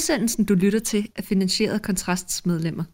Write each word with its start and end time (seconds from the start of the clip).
Udsendelsen, 0.00 0.44
du 0.44 0.54
lytter 0.54 0.78
til, 0.78 1.08
er 1.16 1.22
finansieret 1.22 1.74
af 1.74 1.82
Kontrasts 1.82 2.46
medlemmer. 2.46 2.84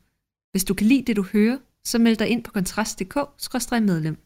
Hvis 0.52 0.64
du 0.64 0.74
kan 0.74 0.86
lide 0.86 1.04
det, 1.06 1.16
du 1.16 1.22
hører, 1.32 1.58
så 1.84 1.98
meld 1.98 2.16
dig 2.16 2.28
ind 2.28 2.44
på 2.44 2.52
kontrast.dk-medlem. 2.52 4.16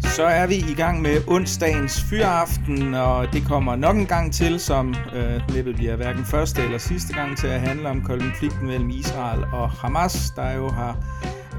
Så 0.00 0.24
er 0.24 0.46
vi 0.46 0.54
i 0.54 0.74
gang 0.76 1.02
med 1.02 1.28
onsdagens 1.28 2.02
fyraften, 2.10 2.94
og 2.94 3.32
det 3.32 3.44
kommer 3.44 3.76
nok 3.76 3.96
en 3.96 4.06
gang 4.06 4.32
til, 4.32 4.60
som 4.60 4.94
øh, 5.14 5.54
næppe 5.54 5.72
bliver 5.72 5.96
hverken 5.96 6.24
første 6.24 6.62
eller 6.62 6.78
sidste 6.78 7.14
gang 7.14 7.38
til 7.38 7.46
at 7.46 7.60
handle 7.60 7.88
om 7.88 8.02
konflikten 8.02 8.66
mellem 8.66 8.90
Israel 8.90 9.44
og 9.52 9.70
Hamas, 9.70 10.32
der 10.36 10.52
jo 10.52 10.68
har 10.68 11.04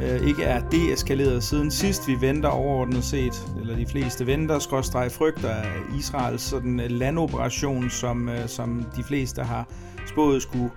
øh, 0.03 0.27
ikke 0.27 0.43
er 0.43 0.69
deeskaleret 0.69 1.43
siden 1.43 1.71
sidst. 1.71 2.07
Vi 2.07 2.21
venter 2.21 2.49
overordnet 2.49 3.03
set, 3.03 3.47
eller 3.61 3.75
de 3.75 3.85
fleste 3.85 4.27
venter, 4.27 4.59
skråstrej 4.59 5.09
frygter 5.09 5.49
af 5.49 5.71
Israels 5.99 6.41
sådan 6.41 6.79
øh, 6.79 6.91
landoperation, 6.91 7.89
som, 7.89 8.29
øh, 8.29 8.47
som 8.47 8.85
de 8.97 9.03
fleste 9.03 9.43
har 9.43 9.67
spået 10.07 10.41
skulle 10.41 10.71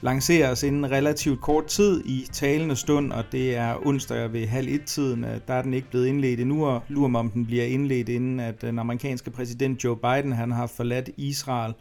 lanceres 0.00 0.62
inden 0.62 0.90
relativt 0.90 1.40
kort 1.40 1.66
tid 1.66 2.02
i 2.04 2.28
talende 2.32 2.76
stund, 2.76 3.12
og 3.12 3.24
det 3.32 3.56
er 3.56 3.86
onsdag 3.86 4.32
ved 4.32 4.46
halv 4.46 4.68
et-tiden. 4.68 5.24
Øh, 5.24 5.40
der 5.48 5.54
er 5.54 5.62
den 5.62 5.74
ikke 5.74 5.90
blevet 5.90 6.06
indledt 6.06 6.40
endnu, 6.40 6.66
og 6.66 6.82
lurer 6.88 7.08
mig, 7.08 7.18
om 7.18 7.30
den 7.30 7.46
bliver 7.46 7.64
indledt, 7.64 8.08
inden 8.08 8.40
at 8.40 8.62
den 8.62 8.78
amerikanske 8.78 9.30
præsident 9.30 9.84
Joe 9.84 9.96
Biden 9.96 10.32
han 10.32 10.52
har 10.52 10.66
forladt 10.66 11.10
Israel. 11.16 11.74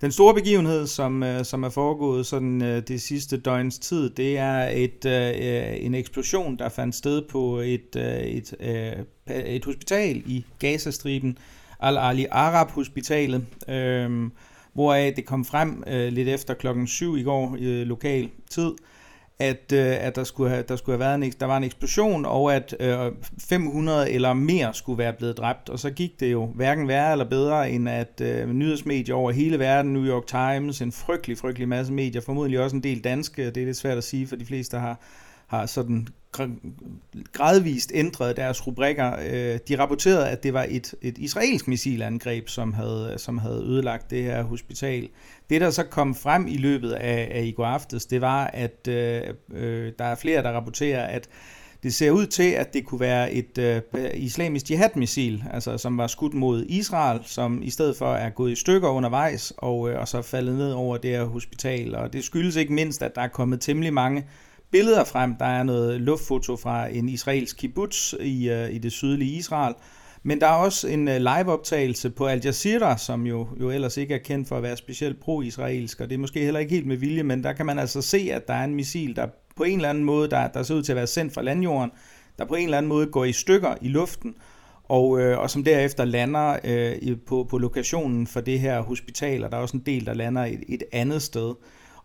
Den 0.00 0.12
store 0.12 0.34
begivenhed, 0.34 0.86
som, 0.86 1.22
øh, 1.22 1.44
som 1.44 1.62
er 1.62 1.68
foregået 1.68 2.26
sådan 2.26 2.62
øh, 2.62 2.82
det 2.88 3.02
sidste 3.02 3.36
døgns 3.36 3.78
tid, 3.78 4.10
det 4.10 4.38
er 4.38 4.68
et, 4.68 5.04
øh, 5.06 5.28
øh 5.28 5.84
en 5.84 5.94
eksplosion, 5.94 6.56
der 6.58 6.68
fandt 6.68 6.94
sted 6.94 7.22
på 7.30 7.58
et, 7.58 7.96
et, 7.96 8.54
et, 8.60 9.06
et 9.26 9.64
hospital 9.64 10.22
i 10.26 10.44
Gazastriben, 10.58 11.38
Al-Ali 11.80 12.26
Arab 12.30 12.70
Hospitalet. 12.70 13.46
Øh, 13.68 14.30
hvoraf 14.72 15.12
det 15.16 15.26
kom 15.26 15.44
frem 15.44 15.84
øh, 15.86 16.12
lidt 16.12 16.28
efter 16.28 16.54
klokken 16.54 16.86
7 16.86 17.16
i 17.16 17.22
går 17.22 17.56
øh, 17.60 17.86
lokal 17.86 18.30
tid, 18.50 18.72
at, 19.38 19.72
øh, 19.72 20.06
at 20.06 20.16
der, 20.16 20.24
skulle 20.24 20.50
have, 20.50 20.64
der 20.68 20.76
skulle 20.76 20.94
have 20.94 21.00
været 21.00 21.24
en, 21.24 21.32
der 21.40 21.46
var 21.46 21.56
en 21.56 21.64
eksplosion, 21.64 22.24
og 22.24 22.54
at 22.54 22.76
øh, 22.80 23.12
500 23.38 24.10
eller 24.10 24.32
mere 24.32 24.74
skulle 24.74 24.98
være 24.98 25.12
blevet 25.12 25.38
dræbt. 25.38 25.68
Og 25.68 25.78
så 25.78 25.90
gik 25.90 26.20
det 26.20 26.32
jo 26.32 26.46
hverken 26.46 26.88
værre 26.88 27.12
eller 27.12 27.24
bedre, 27.24 27.70
end 27.70 27.88
at 27.88 28.20
øh, 28.22 28.48
nyhedsmedier 28.48 29.14
over 29.14 29.30
hele 29.30 29.58
verden, 29.58 29.92
New 29.92 30.04
York 30.04 30.26
Times, 30.26 30.80
en 30.80 30.92
frygtelig, 30.92 31.38
frygtelig 31.38 31.68
masse 31.68 31.92
medier, 31.92 32.20
formodentlig 32.20 32.60
også 32.60 32.76
en 32.76 32.82
del 32.82 33.04
danske, 33.04 33.46
det 33.50 33.56
er 33.56 33.66
lidt 33.66 33.76
svært 33.76 33.98
at 33.98 34.04
sige, 34.04 34.26
for 34.26 34.36
de 34.36 34.46
fleste 34.46 34.78
har, 34.78 35.00
har 35.46 35.66
sådan 35.66 36.08
gradvist 37.32 37.92
ændret 37.94 38.36
deres 38.36 38.66
rubrikker. 38.66 39.12
Øh, 39.26 39.58
de 39.68 39.78
rapporterede, 39.78 40.28
at 40.28 40.42
det 40.42 40.54
var 40.54 40.66
et, 40.68 40.94
et 41.02 41.18
israelsk 41.18 41.68
missilangreb, 41.68 42.48
som 42.48 42.72
havde, 42.72 43.14
som 43.16 43.38
havde 43.38 43.64
ødelagt 43.66 44.10
det 44.10 44.22
her 44.22 44.42
hospital. 44.42 45.08
Det, 45.50 45.60
der 45.60 45.70
så 45.70 45.82
kom 45.82 46.14
frem 46.14 46.46
i 46.46 46.56
løbet 46.56 46.92
af, 46.92 47.28
af 47.34 47.44
i 47.44 47.50
går 47.50 47.66
aftes, 47.66 48.06
det 48.06 48.20
var, 48.20 48.46
at 48.46 48.88
øh, 48.88 49.22
øh, 49.52 49.92
der 49.98 50.04
er 50.04 50.14
flere, 50.14 50.42
der 50.42 50.50
rapporterer, 50.50 51.06
at 51.06 51.28
det 51.82 51.94
ser 51.94 52.10
ud 52.10 52.26
til, 52.26 52.50
at 52.50 52.74
det 52.74 52.84
kunne 52.84 53.00
være 53.00 53.32
et 53.32 53.58
øh, 53.58 53.80
islamisk 54.14 54.70
jihad-missil, 54.70 55.44
altså, 55.52 55.78
som 55.78 55.98
var 55.98 56.06
skudt 56.06 56.34
mod 56.34 56.64
Israel, 56.68 57.20
som 57.24 57.62
i 57.62 57.70
stedet 57.70 57.96
for 57.96 58.14
er 58.14 58.30
gået 58.30 58.52
i 58.52 58.54
stykker 58.54 58.88
undervejs 58.88 59.52
og, 59.56 59.90
øh, 59.90 60.00
og 60.00 60.08
så 60.08 60.22
faldet 60.22 60.54
ned 60.54 60.72
over 60.72 60.96
det 60.96 61.10
her 61.10 61.24
hospital. 61.24 61.94
Og 61.94 62.12
det 62.12 62.24
skyldes 62.24 62.56
ikke 62.56 62.72
mindst, 62.72 63.02
at 63.02 63.14
der 63.14 63.20
er 63.20 63.28
kommet 63.28 63.60
temmelig 63.60 63.92
mange 63.92 64.24
billeder 64.76 65.04
frem. 65.04 65.34
Der 65.34 65.44
er 65.44 65.62
noget 65.62 66.00
luftfoto 66.00 66.56
fra 66.56 66.86
en 66.86 67.08
israelsk 67.08 67.56
kibbutz 67.56 68.12
i, 68.12 68.50
øh, 68.50 68.74
i 68.74 68.78
det 68.78 68.92
sydlige 68.92 69.36
Israel. 69.36 69.74
Men 70.22 70.40
der 70.40 70.46
er 70.46 70.52
også 70.52 70.88
en 70.88 71.08
øh, 71.08 71.16
liveoptagelse 71.16 72.10
på 72.10 72.26
Al 72.26 72.40
Jazeera, 72.44 72.98
som 72.98 73.26
jo, 73.26 73.48
jo 73.60 73.70
ellers 73.70 73.96
ikke 73.96 74.14
er 74.14 74.18
kendt 74.18 74.48
for 74.48 74.56
at 74.56 74.62
være 74.62 74.76
specielt 74.76 75.20
pro-israelsk, 75.20 76.00
og 76.00 76.08
det 76.08 76.14
er 76.14 76.18
måske 76.18 76.40
heller 76.40 76.60
ikke 76.60 76.74
helt 76.74 76.86
med 76.86 76.96
vilje, 76.96 77.22
men 77.22 77.44
der 77.44 77.52
kan 77.52 77.66
man 77.66 77.78
altså 77.78 78.02
se, 78.02 78.28
at 78.32 78.48
der 78.48 78.54
er 78.54 78.64
en 78.64 78.74
missil, 78.74 79.16
der 79.16 79.26
på 79.56 79.64
en 79.64 79.78
eller 79.78 79.88
anden 79.88 80.04
måde, 80.04 80.30
der, 80.30 80.48
der 80.48 80.62
ser 80.62 80.74
ud 80.74 80.82
til 80.82 80.92
at 80.92 80.96
være 80.96 81.06
sendt 81.06 81.34
fra 81.34 81.42
landjorden, 81.42 81.90
der 82.38 82.44
på 82.44 82.54
en 82.54 82.64
eller 82.64 82.78
anden 82.78 82.88
måde 82.88 83.06
går 83.06 83.24
i 83.24 83.32
stykker 83.32 83.74
i 83.80 83.88
luften, 83.88 84.34
og, 84.84 85.20
øh, 85.20 85.38
og 85.38 85.50
som 85.50 85.64
derefter 85.64 86.04
lander 86.04 86.56
øh, 86.64 87.16
på, 87.26 87.46
på 87.50 87.58
lokationen 87.58 88.26
for 88.26 88.40
det 88.40 88.60
her 88.60 88.80
hospital, 88.80 89.44
og 89.44 89.52
der 89.52 89.56
er 89.56 89.62
også 89.62 89.76
en 89.76 89.82
del, 89.86 90.06
der 90.06 90.14
lander 90.14 90.44
et, 90.44 90.60
et 90.68 90.82
andet 90.92 91.22
sted. 91.22 91.54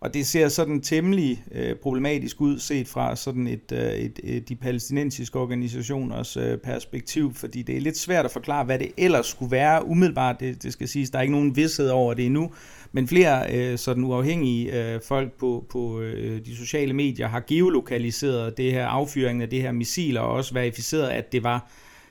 Og 0.02 0.14
det 0.14 0.26
ser 0.26 0.48
sådan 0.48 0.80
temmelig 0.80 1.44
øh, 1.52 1.76
problematisk 1.76 2.40
ud 2.40 2.58
set 2.58 2.88
fra 2.88 3.16
sådan 3.16 3.46
et, 3.46 3.72
øh, 3.72 3.92
et, 3.92 4.20
et 4.24 4.48
de 4.48 4.56
palæstinensiske 4.56 5.38
organisationers 5.38 6.36
øh, 6.36 6.58
perspektiv, 6.58 7.34
fordi 7.34 7.62
det 7.62 7.76
er 7.76 7.80
lidt 7.80 7.98
svært 7.98 8.24
at 8.24 8.30
forklare, 8.30 8.64
hvad 8.64 8.78
det 8.78 8.92
ellers 8.96 9.26
skulle 9.26 9.50
være 9.50 9.86
umiddelbart. 9.86 10.40
Det, 10.40 10.62
det 10.62 10.72
skal 10.72 10.88
siges, 10.88 11.10
der 11.10 11.18
er 11.18 11.22
ikke 11.22 11.32
nogen 11.32 11.56
vidshed 11.56 11.88
over 11.88 12.14
det 12.14 12.26
endnu, 12.26 12.50
men 12.92 13.08
flere 13.08 13.54
øh, 13.54 13.78
sådan 13.78 14.04
uafhængige 14.04 14.92
øh, 14.94 15.00
folk 15.08 15.32
på, 15.32 15.64
på 15.70 16.00
øh, 16.00 16.46
de 16.46 16.56
sociale 16.56 16.92
medier 16.92 17.28
har 17.28 17.44
geolokaliseret 17.46 18.56
det 18.56 18.72
her 18.72 18.86
affyring 18.86 19.42
af 19.42 19.50
det 19.50 19.62
her 19.62 19.72
missil 19.72 20.16
og 20.16 20.28
også 20.28 20.54
verificeret, 20.54 21.08
at 21.08 21.32
det 21.32 21.42
var 21.42 21.70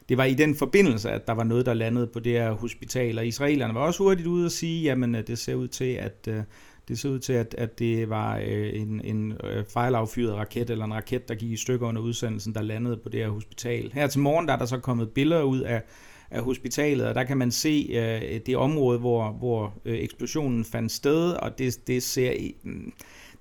det 0.10 0.18
var 0.18 0.26
i 0.26 0.34
den 0.34 0.56
forbindelse, 0.56 1.10
at 1.10 1.28
der 1.28 1.34
var 1.34 1.44
noget, 1.44 1.66
der 1.66 1.74
landede 1.74 2.08
på 2.08 2.20
det 2.20 2.32
her 2.32 2.52
hospital, 2.52 3.18
og 3.18 3.28
israelerne 3.28 3.74
var 3.74 3.82
også 3.82 4.04
hurtigt 4.04 4.28
ude 4.28 4.46
at 4.46 4.52
sige, 4.52 4.84
jamen 4.84 5.16
øh, 5.16 5.28
det 5.28 5.38
ser 5.38 5.56
ud 5.56 5.68
til, 5.68 5.94
at 5.94 6.28
øh, 6.28 6.44
det 6.88 7.00
så 7.00 7.08
ud 7.08 7.20
til, 7.20 7.34
at, 7.34 7.56
at 7.58 7.80
det 7.80 8.10
var 8.10 8.38
øh, 8.38 8.70
en, 8.74 9.02
en 9.04 9.34
øh, 9.44 9.66
fejlaffyret 9.74 10.36
raket, 10.36 10.70
eller 10.70 10.86
en 10.86 10.94
raket, 10.94 11.30
der 11.30 11.36
gik 11.36 11.52
i 11.52 11.58
stykker 11.58 11.88
under 11.88 12.02
udsendelsen, 12.02 12.54
der 12.54 12.62
landede 12.62 12.98
på 12.98 13.10
det 13.10 13.20
her 13.20 13.30
hospital. 13.30 13.92
Her 13.94 14.08
til 14.08 14.20
morgen 14.20 14.48
der 14.48 14.54
er 14.54 14.58
der 14.58 14.66
så 14.66 14.78
kommet 14.78 15.10
billeder 15.10 15.44
ud 15.44 15.60
af, 15.60 15.82
af 16.32 16.42
hospitalet, 16.42 17.08
og 17.08 17.16
der 17.16 17.24
kan 17.24 17.38
man 17.38 17.52
se 17.52 17.90
øh, 17.90 18.40
det 18.46 18.58
område, 18.58 19.00
hvor, 19.00 19.32
hvor 19.32 19.74
øh, 19.86 20.00
eksplosionen 20.00 20.66
fandt 20.66 20.92
sted, 20.92 21.32
og 21.32 21.58
det, 21.58 21.88
det 21.88 22.04
ser... 22.04 22.34
Øh, 22.66 22.74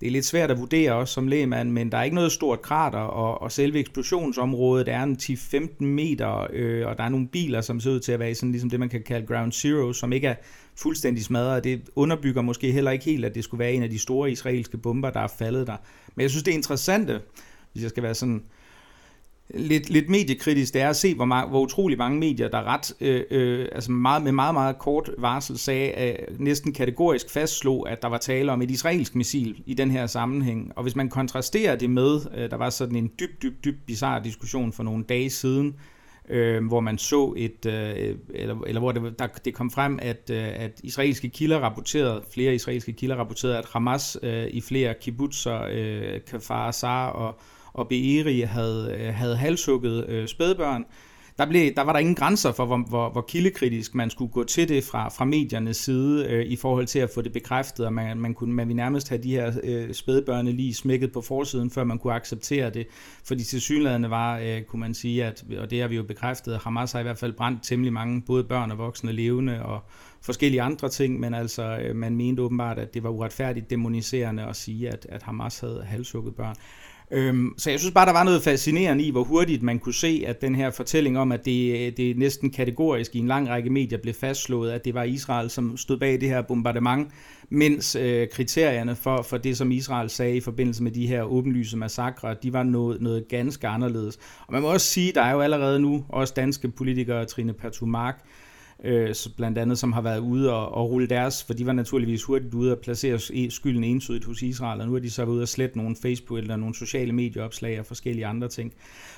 det 0.01 0.07
er 0.07 0.11
lidt 0.11 0.25
svært 0.25 0.51
at 0.51 0.59
vurdere 0.59 0.95
også 0.95 1.15
som 1.15 1.29
lægmand, 1.29 1.71
men 1.71 1.93
der 1.93 1.99
er 1.99 2.03
ikke 2.03 2.15
noget 2.15 2.33
stort 2.33 2.63
krater, 2.63 2.99
og, 2.99 3.43
og 3.43 3.53
selve 3.53 3.79
eksplosionsområdet 3.79 4.89
er 4.89 5.03
en 5.03 5.19
10-15 5.23 5.85
meter, 5.85 6.47
øh, 6.53 6.87
og 6.87 6.99
der 6.99 7.05
er 7.05 7.09
nogle 7.09 7.29
biler, 7.29 7.61
som 7.61 7.81
ser 7.81 7.91
ud 7.91 8.01
til 8.01 8.13
at 8.13 8.19
være 8.19 8.35
sådan 8.35 8.51
ligesom 8.51 8.71
det, 8.71 8.81
man 8.81 8.89
kan 8.89 9.03
kalde 9.03 9.27
ground 9.27 9.53
zero, 9.53 9.93
som 9.93 10.13
ikke 10.13 10.27
er 10.27 10.35
fuldstændig 10.77 11.25
smadret. 11.25 11.65
Det 11.65 11.83
underbygger 11.97 12.43
måske 12.43 12.73
heller 12.73 12.91
ikke 12.91 13.05
helt, 13.05 13.25
at 13.25 13.35
det 13.35 13.45
skulle 13.45 13.59
være 13.59 13.73
en 13.73 13.83
af 13.83 13.91
de 13.91 13.99
store 13.99 14.31
israelske 14.31 14.79
bomber, 14.79 15.11
der 15.11 15.21
er 15.21 15.29
faldet 15.39 15.67
der. 15.67 15.77
Men 16.15 16.23
jeg 16.23 16.31
synes, 16.31 16.43
det 16.43 16.51
er 16.51 16.57
interessant, 16.57 17.11
hvis 17.73 17.83
jeg 17.83 17.91
skal 17.91 18.03
være 18.03 18.15
sådan 18.15 18.43
lidt, 19.55 19.91
lidt 19.91 20.09
mediekritisk, 20.09 20.75
det 20.75 20.83
er 20.83 20.89
at 20.89 20.97
se, 20.97 21.15
hvor, 21.15 21.25
meget, 21.25 21.49
hvor 21.49 21.61
utrolig 21.61 21.99
mange 21.99 22.19
medier, 22.19 22.49
der 22.49 22.63
ret, 22.63 22.93
øh, 23.01 23.23
øh, 23.31 23.69
altså 23.73 23.93
meget, 23.93 24.23
med 24.23 24.33
meget, 24.33 24.55
meget 24.55 24.79
kort 24.79 25.11
varsel, 25.19 25.59
sagde, 25.59 26.09
øh, 26.09 26.41
næsten 26.41 26.73
kategorisk 26.73 27.31
fastslog, 27.31 27.91
at 27.91 28.03
der 28.03 28.09
var 28.09 28.19
tale 28.19 28.53
om 28.53 28.63
et 28.63 28.71
israelsk 28.71 29.15
missil 29.15 29.63
i 29.67 29.75
den 29.75 29.91
her 29.91 30.07
sammenhæng. 30.07 30.73
Og 30.77 30.83
hvis 30.83 30.97
man 30.97 31.09
kontrasterer 31.09 31.77
det 31.77 31.91
med, 31.91 32.21
øh, 32.37 32.51
der 32.51 32.57
var 32.57 32.71
sådan 32.71 32.97
en 32.97 33.11
dyb, 33.21 33.43
dyb, 33.43 33.65
dyb 33.65 33.77
bizarre 33.87 34.25
diskussion 34.25 34.73
for 34.73 34.83
nogle 34.83 35.05
dage 35.05 35.31
siden, 35.31 35.75
øh, 36.29 36.67
hvor 36.67 36.81
man 36.81 36.99
så 36.99 37.35
et, 37.37 37.67
øh, 37.67 38.17
eller, 38.35 38.57
eller 38.67 38.81
hvor 38.81 38.93
det, 38.93 39.19
der, 39.19 39.27
det 39.45 39.55
kom 39.55 39.71
frem, 39.71 39.99
at, 40.03 40.31
øh, 40.31 40.49
at 40.55 40.81
israelske 40.85 41.29
kilder 41.29 41.59
rapporterede, 41.59 42.23
flere 42.35 42.55
israelske 42.55 42.93
kilder 42.93 43.17
rapporterede, 43.17 43.59
at 43.59 43.67
Hamas 43.73 44.19
øh, 44.23 44.47
i 44.47 44.61
flere 44.61 44.95
kibbutzer, 45.01 45.63
øh, 45.71 46.21
Kfar 46.21 46.69
Azar 46.69 47.09
og, 47.09 47.41
og 47.73 47.87
Be'eri 47.93 48.47
havde, 48.47 48.97
øh, 49.01 49.15
havde 49.15 49.37
halshugget 49.37 50.09
øh, 50.09 50.29
spædbørn, 50.29 50.85
der, 51.41 51.47
blev, 51.47 51.75
der 51.77 51.83
var 51.83 51.93
der 51.93 52.01
ingen 52.01 52.15
grænser 52.15 52.53
for, 52.53 52.67
hvor, 52.67 52.77
hvor, 52.89 53.11
hvor 53.11 53.21
kildekritisk 53.21 53.95
man 53.95 54.11
skulle 54.11 54.33
gå 54.33 54.45
til 54.45 54.69
det 54.69 54.85
fra, 54.85 55.09
fra 55.09 55.25
mediernes 55.25 55.77
side 55.77 56.27
øh, 56.27 56.47
i 56.47 56.57
forhold 56.57 56.87
til 56.87 56.99
at 56.99 57.11
få 57.15 57.23
det 57.23 57.33
bekræftet, 57.33 57.87
og 57.87 57.93
man, 57.93 58.19
man, 58.19 58.35
kunne, 58.35 58.53
man 58.53 58.69
ville 58.69 58.77
nærmest 58.77 59.09
have 59.09 59.23
de 59.23 59.31
her 59.31 59.53
øh, 59.65 59.95
spædbørne 59.95 60.53
lige 60.53 60.75
smækket 60.75 61.13
på 61.13 61.21
forsiden, 61.21 61.71
før 61.71 61.85
man 61.85 61.99
kunne 61.99 62.13
acceptere 62.13 62.71
det. 62.71 62.87
Fordi 63.25 63.45
til 63.45 63.61
synlædende 63.61 64.11
var, 64.11 64.39
øh, 64.39 64.63
kunne 64.63 64.81
man 64.81 64.95
sige, 64.95 65.25
at, 65.25 65.45
og 65.59 65.71
det 65.71 65.81
har 65.81 65.89
vi 65.89 65.97
jo 65.97 66.03
bekræftet, 66.03 66.55
at 66.55 66.61
Hamas 66.63 66.93
har 66.93 67.01
i 67.01 67.03
hvert 67.03 67.19
fald 67.19 67.33
brændt 67.33 67.63
temmelig 67.63 67.93
mange, 67.93 68.23
både 68.23 68.45
børn 68.45 68.71
og 68.71 68.79
voksne 68.79 69.13
levende, 69.13 69.63
og 69.63 69.81
forskellige 70.23 70.63
andre 70.63 70.89
ting, 70.89 71.21
men 71.21 71.35
altså 71.35 71.79
øh, 71.83 71.97
man 71.97 72.17
mente 72.17 72.43
åbenbart, 72.43 72.79
at 72.79 72.95
det 72.95 73.03
var 73.03 73.11
uretfærdigt 73.11 73.71
demoniserende 73.71 74.43
at 74.43 74.57
sige, 74.57 74.89
at, 74.89 75.07
at 75.09 75.23
Hamas 75.23 75.61
havde 75.61 75.85
halshugget 75.87 76.35
børn. 76.35 76.57
Øhm, 77.13 77.55
så 77.59 77.71
jeg 77.71 77.81
synes 77.81 77.95
bare, 77.95 78.07
der 78.07 78.13
var 78.13 78.25
noget 78.25 78.43
fascinerende 78.43 79.05
i, 79.05 79.11
hvor 79.11 79.25
hurtigt 79.25 79.63
man 79.63 79.79
kunne 79.79 79.95
se, 79.95 80.25
at 80.27 80.41
den 80.41 80.55
her 80.55 80.71
fortælling 80.71 81.19
om, 81.19 81.33
at 81.33 81.45
det, 81.45 81.87
øh, 81.87 81.97
det 81.97 82.19
næsten 82.19 82.51
kategorisk 82.51 83.17
i 83.17 83.19
en 83.19 83.27
lang 83.27 83.49
række 83.49 83.71
medier 83.71 83.99
blev 83.99 84.15
fastslået, 84.15 84.71
at 84.71 84.85
det 84.85 84.95
var 84.95 85.03
Israel, 85.03 85.51
som 85.51 85.77
stod 85.77 85.97
bag 85.97 86.21
det 86.21 86.29
her 86.29 86.43
bombardement, 86.43 87.09
mens 87.49 87.97
øh, 87.97 88.29
kriterierne 88.29 88.97
for, 88.97 89.23
for 89.23 89.37
det, 89.37 89.57
som 89.57 89.71
Israel 89.71 90.11
sagde 90.11 90.37
i 90.37 90.41
forbindelse 90.41 90.83
med 90.83 90.91
de 90.91 91.07
her 91.07 91.23
åbenlyse 91.23 91.77
massakre, 91.77 92.37
de 92.43 92.53
var 92.53 92.63
noget, 92.63 93.01
noget 93.01 93.29
ganske 93.29 93.69
anderledes. 93.69 94.19
Og 94.47 94.53
man 94.53 94.63
må 94.63 94.73
også 94.73 94.87
sige, 94.87 95.13
der 95.13 95.23
er 95.23 95.33
jo 95.33 95.41
allerede 95.41 95.81
nu 95.81 96.05
også 96.09 96.35
danske 96.37 96.69
politikere, 96.69 97.25
Trine 97.25 97.53
Pertumark, 97.53 98.25
øh, 98.85 99.15
blandt 99.37 99.59
andet, 99.59 99.79
som 99.79 99.93
har 99.93 100.01
været 100.01 100.19
ude 100.19 100.53
og, 100.53 100.75
og 100.75 100.91
rulle 100.91 101.07
deres, 101.07 101.45
for 101.45 101.55
de 101.55 101.67
var 101.67 101.73
naturligvis 101.73 102.23
hurtigt 102.23 102.55
ude 102.55 102.73
og 102.73 102.79
placere 102.79 103.19
skylden 103.51 103.85
entydigt 103.85 104.25
hos 104.25 104.43
Israel, 104.43 104.81
og 104.81 104.87
nu 104.87 104.95
er 104.95 104.99
de 104.99 105.11
så 105.11 105.25
ude 105.25 105.43
og 105.43 105.49
slette 105.49 105.79
nogle 105.79 105.97
Facebook 106.03 106.39
eller 106.39 106.57
nogle 106.57 106.75
sociale 106.75 107.13
medieopslag 107.13 107.81
og 107.81 107.87
forskellige 107.87 108.27
andre 108.27 108.49
ting. 108.49 108.73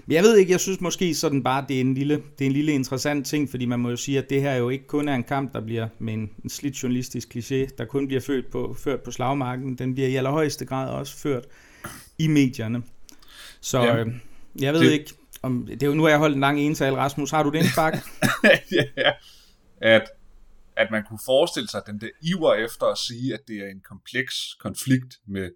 Men 0.07 0.15
jeg 0.15 0.23
ved 0.23 0.37
ikke, 0.37 0.53
jeg 0.53 0.61
synes 0.61 0.81
måske 0.81 1.15
sådan 1.15 1.43
bare, 1.43 1.65
det 1.69 1.77
er 1.77 1.81
en 1.81 1.95
lille, 1.95 2.15
det 2.39 2.45
er 2.45 2.47
en 2.47 2.53
lille 2.53 2.73
interessant 2.73 3.27
ting, 3.27 3.51
fordi 3.51 3.65
man 3.65 3.81
må 3.81 3.91
jo 3.91 3.97
sige, 3.97 4.19
at 4.19 4.31
det 4.31 4.43
her 4.43 4.55
jo 4.55 4.69
ikke 4.69 4.87
kun 4.87 5.09
er 5.09 5.15
en 5.15 5.25
kamp, 5.25 5.53
der 5.53 5.61
bliver 5.61 5.89
med 5.99 6.15
en, 6.15 6.31
en 6.45 6.51
slidt 6.51 6.83
journalistisk 6.83 7.37
kliché, 7.37 7.77
der 7.79 7.85
kun 7.85 8.07
bliver 8.07 8.21
ført 8.21 8.47
på, 8.47 8.77
ført 8.79 9.01
på 9.01 9.11
slagmarken, 9.11 9.75
den 9.75 9.95
bliver 9.95 10.09
i 10.09 10.17
allerhøjeste 10.17 10.65
grad 10.65 10.91
også 10.91 11.17
ført 11.17 11.45
i 12.19 12.27
medierne. 12.27 12.83
Så 13.61 13.83
ja, 13.83 13.97
øh, 13.97 14.07
jeg 14.61 14.73
ved 14.73 14.81
det... 14.81 14.93
ikke, 14.93 15.13
om, 15.43 15.67
det 15.71 15.83
er 15.83 15.87
jo, 15.87 15.95
nu 15.95 16.03
har 16.03 16.11
jeg 16.11 16.19
holdt 16.19 16.35
en 16.35 16.41
lang 16.41 16.61
ental, 16.61 16.95
Rasmus, 16.95 17.31
har 17.31 17.43
du 17.43 17.51
den 17.51 17.65
spark? 17.65 17.95
ja, 18.97 19.11
at, 19.83 20.05
at 20.77 20.89
man 20.91 21.05
kunne 21.09 21.25
forestille 21.27 21.69
sig 21.69 21.83
den 21.87 22.01
der 22.01 22.11
iver 22.31 22.55
efter 22.55 22.87
at 22.87 22.99
sige, 22.99 23.35
at 23.35 23.43
det 23.49 23.57
er 23.65 23.69
en 23.69 23.83
kompleks 23.93 24.35
konflikt 24.61 25.13
med 25.27 25.51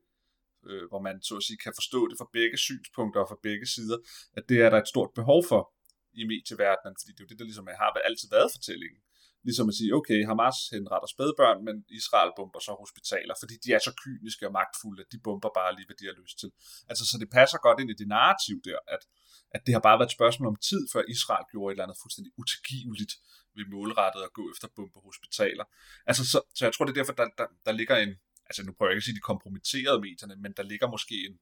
øh, 0.70 0.84
hvor 0.90 1.00
man 1.08 1.17
så 1.28 1.34
at 1.40 1.44
sige 1.46 1.58
kan 1.64 1.73
forstå 1.81 2.00
det 2.08 2.17
fra 2.20 2.28
begge 2.38 2.58
synspunkter 2.67 3.20
og 3.25 3.28
fra 3.31 3.43
begge 3.46 3.67
sider, 3.75 3.99
at 4.38 4.44
det 4.49 4.58
er 4.64 4.70
der 4.70 4.78
et 4.81 4.93
stort 4.94 5.11
behov 5.19 5.40
for 5.50 5.62
i 6.20 6.23
medieverdenen, 6.32 6.96
fordi 7.00 7.11
det 7.12 7.20
er 7.20 7.26
jo 7.26 7.31
det, 7.32 7.38
der 7.40 7.49
ligesom 7.50 7.67
har 7.81 7.90
altid 8.08 8.28
været 8.37 8.50
fortællingen. 8.56 9.00
Ligesom 9.49 9.69
at 9.70 9.76
sige, 9.78 9.94
okay, 9.99 10.20
Hamas 10.31 10.58
henretter 10.75 11.11
spædbørn, 11.14 11.58
men 11.69 11.76
Israel 12.00 12.32
bomber 12.38 12.61
så 12.67 12.72
hospitaler, 12.84 13.34
fordi 13.43 13.55
de 13.64 13.69
er 13.76 13.82
så 13.88 13.93
kyniske 14.02 14.44
og 14.49 14.55
magtfulde, 14.61 15.00
at 15.05 15.11
de 15.12 15.19
bomber 15.26 15.50
bare 15.58 15.70
lige, 15.76 15.88
hvad 15.88 15.99
de 16.00 16.08
har 16.11 16.17
lyst 16.22 16.37
til. 16.43 16.50
Altså, 16.90 17.05
så 17.11 17.14
det 17.22 17.29
passer 17.38 17.58
godt 17.67 17.79
ind 17.82 17.90
i 17.90 18.00
det 18.00 18.08
narrativ 18.17 18.56
der, 18.69 18.79
at, 18.94 19.02
at 19.55 19.61
det 19.67 19.72
har 19.76 19.82
bare 19.87 19.99
været 19.99 20.11
et 20.11 20.19
spørgsmål 20.19 20.46
om 20.52 20.58
tid, 20.70 20.82
før 20.93 21.02
Israel 21.14 21.44
gjorde 21.52 21.69
et 21.70 21.75
eller 21.75 21.87
andet 21.87 22.02
fuldstændig 22.02 22.32
utilgiveligt 22.43 23.12
ved 23.56 23.67
målrettet 23.75 24.23
at 24.23 24.32
gå 24.32 24.50
efter 24.53 24.69
bombe 24.76 25.00
hospitaler. 25.08 25.64
Altså, 26.06 26.23
så, 26.32 26.41
så 26.55 26.64
jeg 26.64 26.73
tror, 26.73 26.85
det 26.85 26.93
er 26.93 27.00
derfor, 27.00 27.12
der, 27.12 27.29
der, 27.38 27.47
der 27.67 27.73
ligger 27.73 27.97
en, 27.97 28.12
altså 28.47 28.62
nu 28.62 28.73
prøver 28.73 28.91
jeg 28.91 28.94
ikke 28.94 29.05
at 29.05 29.05
sige, 29.05 29.14
de 29.14 29.31
kompromitterede 29.32 30.00
medierne, 30.00 30.37
men 30.37 30.53
der 30.56 30.62
ligger 30.62 30.91
måske 30.91 31.14
en, 31.29 31.35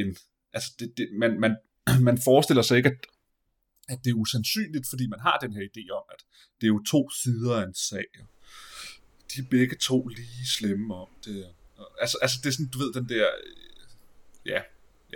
en 0.00 0.16
altså 0.52 0.70
det, 0.78 0.92
det, 0.96 1.08
man, 1.22 1.40
man, 1.40 1.56
man 2.08 2.18
forestiller 2.24 2.62
sig 2.62 2.76
ikke, 2.76 2.88
at, 2.88 2.98
at 3.88 3.98
det 4.04 4.10
er 4.10 4.14
usandsynligt, 4.14 4.86
fordi 4.90 5.06
man 5.06 5.20
har 5.20 5.36
den 5.38 5.52
her 5.52 5.64
idé 5.70 5.84
om, 5.98 6.04
at 6.14 6.20
det 6.60 6.64
er 6.66 6.72
jo 6.76 6.82
to 6.92 7.10
sider 7.10 7.56
af 7.60 7.64
en 7.66 7.74
sag. 7.74 8.10
De 9.30 9.40
er 9.40 9.48
begge 9.50 9.76
to 9.76 10.08
lige 10.08 10.46
slemme 10.46 10.94
om 10.94 11.08
det. 11.24 11.54
Altså, 12.00 12.18
altså 12.22 12.36
det 12.42 12.48
er 12.48 12.52
sådan, 12.52 12.72
du 12.74 12.78
ved, 12.78 12.92
den 12.92 13.08
der, 13.08 13.26
øh, 13.44 13.56
ja, 14.46 14.60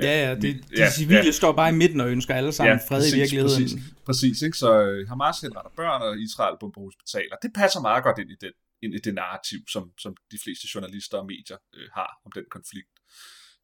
Ja, 0.02 0.29
ja, 0.29 0.35
det, 0.35 0.43
de 0.43 0.61
ja, 0.76 0.91
civile 0.91 1.25
ja. 1.25 1.31
står 1.31 1.52
bare 1.52 1.69
i 1.69 1.73
midten 1.73 2.00
og 2.00 2.08
ønsker 2.08 2.35
alle 2.35 2.52
sammen 2.52 2.79
ja, 2.79 2.88
fred 2.88 2.99
præcis, 2.99 3.14
i 3.14 3.17
virkeligheden. 3.17 3.62
Præcis, 3.62 3.82
præcis 4.05 4.43
ikke? 4.43 4.58
så 4.58 4.70
uh, 4.82 5.08
Hamas 5.08 5.41
henretter 5.41 5.70
børn, 5.76 6.02
og 6.02 6.19
Israel 6.19 6.56
bomber 6.61 6.81
hospitaler. 6.81 7.37
Det 7.43 7.50
passer 7.55 7.81
meget 7.81 8.05
godt 8.05 8.19
ind 8.19 8.31
i 8.31 8.37
den 8.41 8.52
ind 8.82 8.94
i 8.94 8.99
det 8.99 9.14
narrativ, 9.14 9.58
som, 9.69 9.93
som 9.99 10.17
de 10.31 10.38
fleste 10.44 10.67
journalister 10.75 11.19
og 11.19 11.26
medier 11.26 11.58
øh, 11.75 11.88
har 11.94 12.20
om 12.25 12.32
den 12.32 12.44
konflikt. 12.50 12.94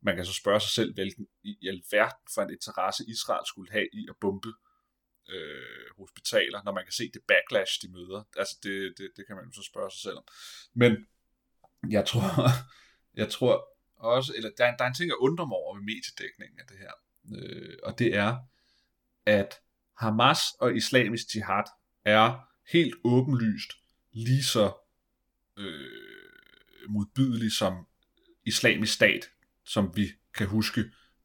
Man 0.02 0.16
kan 0.16 0.24
så 0.26 0.34
spørge 0.34 0.60
sig 0.60 0.70
selv, 0.70 0.94
hvilken 0.94 1.26
i 1.44 1.68
alverden 1.68 2.26
for 2.34 2.42
en 2.42 2.50
interesse 2.50 3.04
Israel 3.08 3.46
skulle 3.46 3.72
have 3.72 3.88
i 3.92 4.06
at 4.08 4.16
bombe 4.20 4.52
øh, 5.28 5.86
hospitaler, 5.98 6.62
når 6.64 6.72
man 6.72 6.84
kan 6.84 6.92
se 6.92 7.10
det 7.14 7.22
backlash, 7.28 7.82
de 7.82 7.92
møder. 7.92 8.22
Altså 8.36 8.54
det, 8.62 8.94
det, 8.98 9.08
det 9.16 9.26
kan 9.26 9.36
man 9.36 9.44
jo 9.44 9.52
så 9.52 9.62
spørge 9.70 9.90
sig 9.90 10.00
selv 10.00 10.16
om. 10.16 10.24
Men 10.74 11.06
jeg 11.90 12.06
tror, 12.06 12.28
jeg 13.20 13.28
tror 13.30 13.54
også, 13.96 14.32
eller 14.36 14.50
der, 14.58 14.64
er, 14.64 14.76
der 14.76 14.84
er 14.84 14.88
en 14.88 14.94
ting, 14.94 15.08
jeg 15.08 15.16
undrer 15.18 15.46
mig 15.46 15.56
over 15.56 15.74
ved 15.74 15.82
mediedækningen 15.82 16.60
af 16.60 16.66
det 16.68 16.78
her, 16.78 16.92
øh, 17.36 17.76
og 17.82 17.98
det 17.98 18.16
er, 18.16 18.36
at 19.26 19.60
Hamas 19.98 20.40
og 20.60 20.76
islamisk 20.76 21.26
jihad 21.34 21.64
er 22.04 22.48
helt 22.72 22.94
åbenlyst 23.04 23.72
lige 24.12 24.44
så 24.44 24.72
øh, 25.56 26.88
modbydelig 26.88 27.52
som 27.52 27.86
islamisk 28.44 28.94
stat, 28.94 29.30
som 29.64 29.96
vi 29.96 30.08
kan 30.34 30.46
huske, 30.46 30.84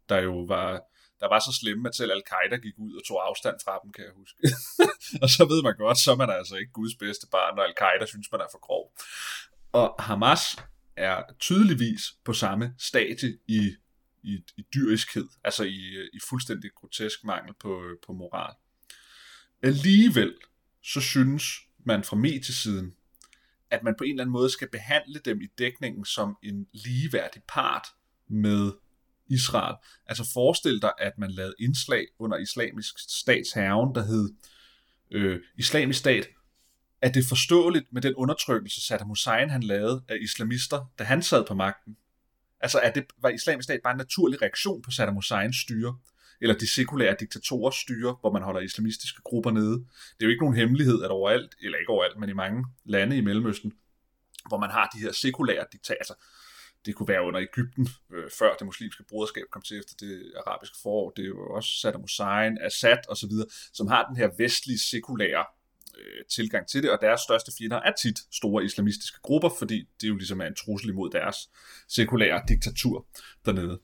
der 0.10 0.18
jo 0.18 0.40
var 0.40 0.82
der 1.22 1.30
var 1.30 1.40
så 1.40 1.54
slemme, 1.60 1.90
at 1.90 1.96
selv 1.96 2.12
Al-Qaida 2.12 2.58
gik 2.66 2.74
ud 2.78 2.94
og 3.00 3.04
tog 3.08 3.28
afstand 3.30 3.58
fra 3.66 3.80
dem, 3.84 3.92
kan 3.92 4.04
jeg 4.04 4.14
huske. 4.22 4.38
og 5.24 5.30
så 5.36 5.46
ved 5.52 5.64
man 5.64 5.76
godt, 5.78 5.98
så 5.98 6.12
er 6.12 6.16
man 6.16 6.30
altså 6.30 6.56
ikke 6.56 6.72
Guds 6.72 6.96
bedste 6.96 7.28
barn, 7.32 7.56
når 7.56 7.64
Al-Qaida 7.64 8.06
synes, 8.06 8.32
man 8.32 8.42
er 8.42 8.50
for 8.52 8.62
grov. 8.68 8.94
Og 9.72 9.96
Hamas 10.00 10.44
er 11.02 11.24
tydeligvis 11.40 12.02
på 12.24 12.34
samme 12.34 12.74
stadie 12.78 13.38
i, 13.48 13.76
i, 14.24 14.44
i 14.58 14.66
dyriskhed, 14.74 15.28
altså 15.44 15.64
i, 15.64 16.10
i 16.14 16.20
fuldstændig 16.30 16.72
grotesk 16.76 17.24
mangel 17.24 17.54
på, 17.60 17.82
på 18.08 18.14
moral. 18.14 18.54
Alligevel 19.62 20.34
så 20.84 21.02
synes 21.02 21.44
man 21.86 22.04
fra 22.04 22.16
mediesiden, 22.16 22.96
at 23.70 23.84
man 23.84 23.96
på 23.98 24.04
en 24.04 24.10
eller 24.10 24.24
anden 24.24 24.32
måde 24.32 24.50
skal 24.50 24.70
behandle 24.70 25.20
dem 25.26 25.42
i 25.42 25.48
dækningen 25.58 26.06
som 26.06 26.38
en 26.44 26.68
ligeværdig 26.74 27.42
part 27.48 27.88
med 28.28 28.72
Israel. 29.28 29.76
Altså 30.06 30.30
forestil 30.34 30.82
dig, 30.82 30.92
at 30.98 31.18
man 31.18 31.32
lavede 31.32 31.56
indslag 31.60 32.08
under 32.20 32.38
islamisk 32.38 32.96
statsherren, 33.00 33.96
der 33.96 34.06
hed 34.06 34.34
øh, 35.12 35.40
Islamisk 35.58 36.00
Stat, 36.00 36.28
at 37.02 37.14
det 37.14 37.24
er 37.24 37.28
forståeligt 37.28 37.94
med 37.94 38.02
den 38.02 38.16
undertrykkelse, 38.16 38.82
Saddam 38.82 39.08
Hussein 39.08 39.50
han 39.50 39.64
lavede 39.64 40.04
af 40.10 40.18
islamister, 40.22 40.92
da 41.00 41.04
han 41.04 41.24
sad 41.24 41.46
på 41.48 41.54
magten. 41.54 41.98
Altså, 42.60 42.80
at 42.80 42.96
det 42.96 43.06
var 43.22 43.30
islamisk 43.30 43.64
stat 43.64 43.80
bare 43.84 43.94
en 43.94 43.98
naturlig 43.98 44.42
reaktion 44.42 44.82
på 44.82 44.92
Saddam 44.92 45.16
Husseins 45.16 45.56
styre 45.58 45.98
eller 46.42 46.58
de 46.58 46.68
sekulære 46.68 47.16
diktatorers 47.20 47.76
styre, 47.76 48.16
hvor 48.22 48.32
man 48.32 48.42
holder 48.42 48.62
islamistiske 48.62 49.22
grupper 49.22 49.52
nede. 49.52 49.72
Det 49.72 50.22
er 50.22 50.26
jo 50.26 50.30
ikke 50.30 50.44
nogen 50.44 50.56
hemmelighed, 50.56 51.04
at 51.04 51.12
overalt, 51.12 51.56
eller 51.62 51.78
ikke 51.78 51.90
overalt, 51.90 52.18
men 52.18 52.30
i 52.30 52.34
mange 52.34 52.66
lande 52.86 53.18
i 53.18 53.22
Mellemøsten, 53.22 53.74
hvor 54.48 54.58
man 54.58 54.70
har 54.70 54.90
de 54.96 55.00
her 55.00 55.12
sekulære 55.12 55.66
diktatorer, 55.72 55.98
altså 56.00 56.14
det 56.86 56.96
kunne 56.96 57.08
være 57.08 57.24
under 57.24 57.42
Ægypten, 57.42 57.90
øh, 58.14 58.30
før 58.40 58.56
det 58.56 58.66
muslimske 58.66 59.04
broderskab 59.10 59.44
kom 59.52 59.62
til 59.62 59.80
efter 59.80 59.94
det 60.00 60.34
arabiske 60.48 60.78
forår, 60.82 61.10
det 61.10 61.24
er 61.24 61.28
jo 61.28 61.50
også 61.50 61.70
Saddam 61.82 62.02
Hussein, 62.02 62.58
Assad 62.62 63.10
osv., 63.10 63.32
som 63.74 63.88
har 63.88 64.08
den 64.08 64.16
her 64.18 64.30
vestlige 64.38 64.80
sekulære 64.80 65.46
øh, 65.98 66.26
tilgang 66.30 66.68
til 66.68 66.84
det, 66.84 66.92
og 66.92 66.98
deres 67.02 67.22
største 67.22 67.52
fjender 67.58 67.78
er 67.78 67.92
tit 68.02 68.20
store 68.32 68.66
islamistiske 68.66 69.20
grupper, 69.22 69.50
fordi 69.60 69.88
det 70.02 70.08
jo 70.08 70.16
ligesom 70.16 70.42
er 70.42 70.46
en 70.46 70.56
trussel 70.56 70.90
imod 70.90 71.10
deres 71.10 71.38
sekulære 71.88 72.42
diktatur 72.48 73.08
dernede 73.46 73.80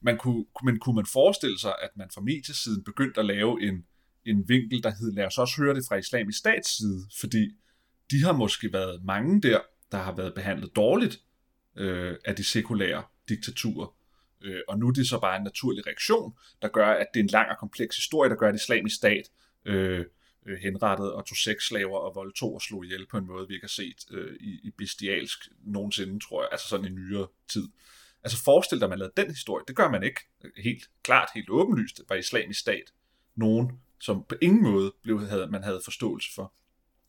man 0.00 0.18
kunne, 0.18 0.44
men 0.64 0.78
kunne 0.78 0.94
man 0.94 1.06
forestille 1.06 1.58
sig, 1.58 1.74
at 1.82 1.90
man 1.96 2.10
fra 2.14 2.20
mediesiden 2.20 2.84
begyndte 2.84 3.20
at 3.20 3.26
lave 3.26 3.62
en, 3.62 3.84
en 4.24 4.48
vinkel, 4.48 4.82
der 4.82 4.90
hed, 4.90 5.12
lad 5.12 5.24
os 5.26 5.38
også 5.38 5.62
høre 5.62 5.74
det 5.74 5.84
fra 5.88 5.96
islamisk 5.96 6.38
stats 6.38 6.76
side, 6.76 7.02
fordi 7.20 7.50
de 8.10 8.24
har 8.24 8.32
måske 8.32 8.72
været 8.72 9.04
mange 9.04 9.42
der, 9.42 9.60
der 9.92 9.98
har 9.98 10.16
været 10.16 10.34
behandlet 10.34 10.76
dårligt 10.76 11.20
øh, 11.76 12.16
af 12.24 12.36
de 12.36 12.44
sekulære 12.44 13.02
diktaturer. 13.28 13.94
Øh, 14.42 14.60
og 14.68 14.78
nu 14.78 14.88
er 14.88 14.92
det 14.92 15.08
så 15.08 15.20
bare 15.20 15.36
en 15.36 15.42
naturlig 15.42 15.86
reaktion, 15.86 16.32
der 16.62 16.68
gør, 16.68 16.86
at 16.86 17.06
det 17.14 17.20
er 17.20 17.24
en 17.24 17.30
lang 17.30 17.50
og 17.50 17.58
kompleks 17.58 17.96
historie, 17.96 18.30
der 18.30 18.36
gør, 18.36 18.48
at 18.48 18.54
islamisk 18.54 18.96
stat 18.96 19.30
øh, 19.64 20.06
øh, 20.46 20.58
henrettede 20.58 21.14
og 21.14 21.26
tog 21.26 21.36
sexslaver 21.36 21.98
og 21.98 22.14
voldtog 22.14 22.54
og 22.54 22.62
slog 22.62 22.84
ihjel 22.84 23.06
på 23.06 23.18
en 23.18 23.26
måde, 23.26 23.48
vi 23.48 23.54
ikke 23.54 23.64
har 23.64 23.68
set 23.68 24.04
øh, 24.10 24.36
i, 24.40 24.60
i 24.62 24.70
bestialsk 24.78 25.48
nogensinde, 25.64 26.20
tror 26.20 26.42
jeg, 26.42 26.48
altså 26.52 26.68
sådan 26.68 26.86
i 26.86 26.88
nyere 26.88 27.26
tid. 27.48 27.68
Altså 28.24 28.42
forestil 28.44 28.78
dig, 28.78 28.84
at 28.86 28.90
man 28.90 28.98
lavede 28.98 29.14
den 29.16 29.30
historie. 29.30 29.64
Det 29.68 29.76
gør 29.76 29.90
man 29.90 30.02
ikke. 30.02 30.20
Helt 30.56 30.90
klart, 31.02 31.28
helt 31.34 31.50
åbenlyst, 31.50 31.96
det 31.96 32.04
var 32.08 32.16
islamisk 32.16 32.60
stat. 32.60 32.92
Nogen, 33.36 33.80
som 34.00 34.24
på 34.28 34.34
ingen 34.42 34.62
måde 34.62 34.92
blev, 35.02 35.26
havde, 35.26 35.46
man 35.46 35.62
havde 35.62 35.80
forståelse 35.84 36.34
for. 36.34 36.54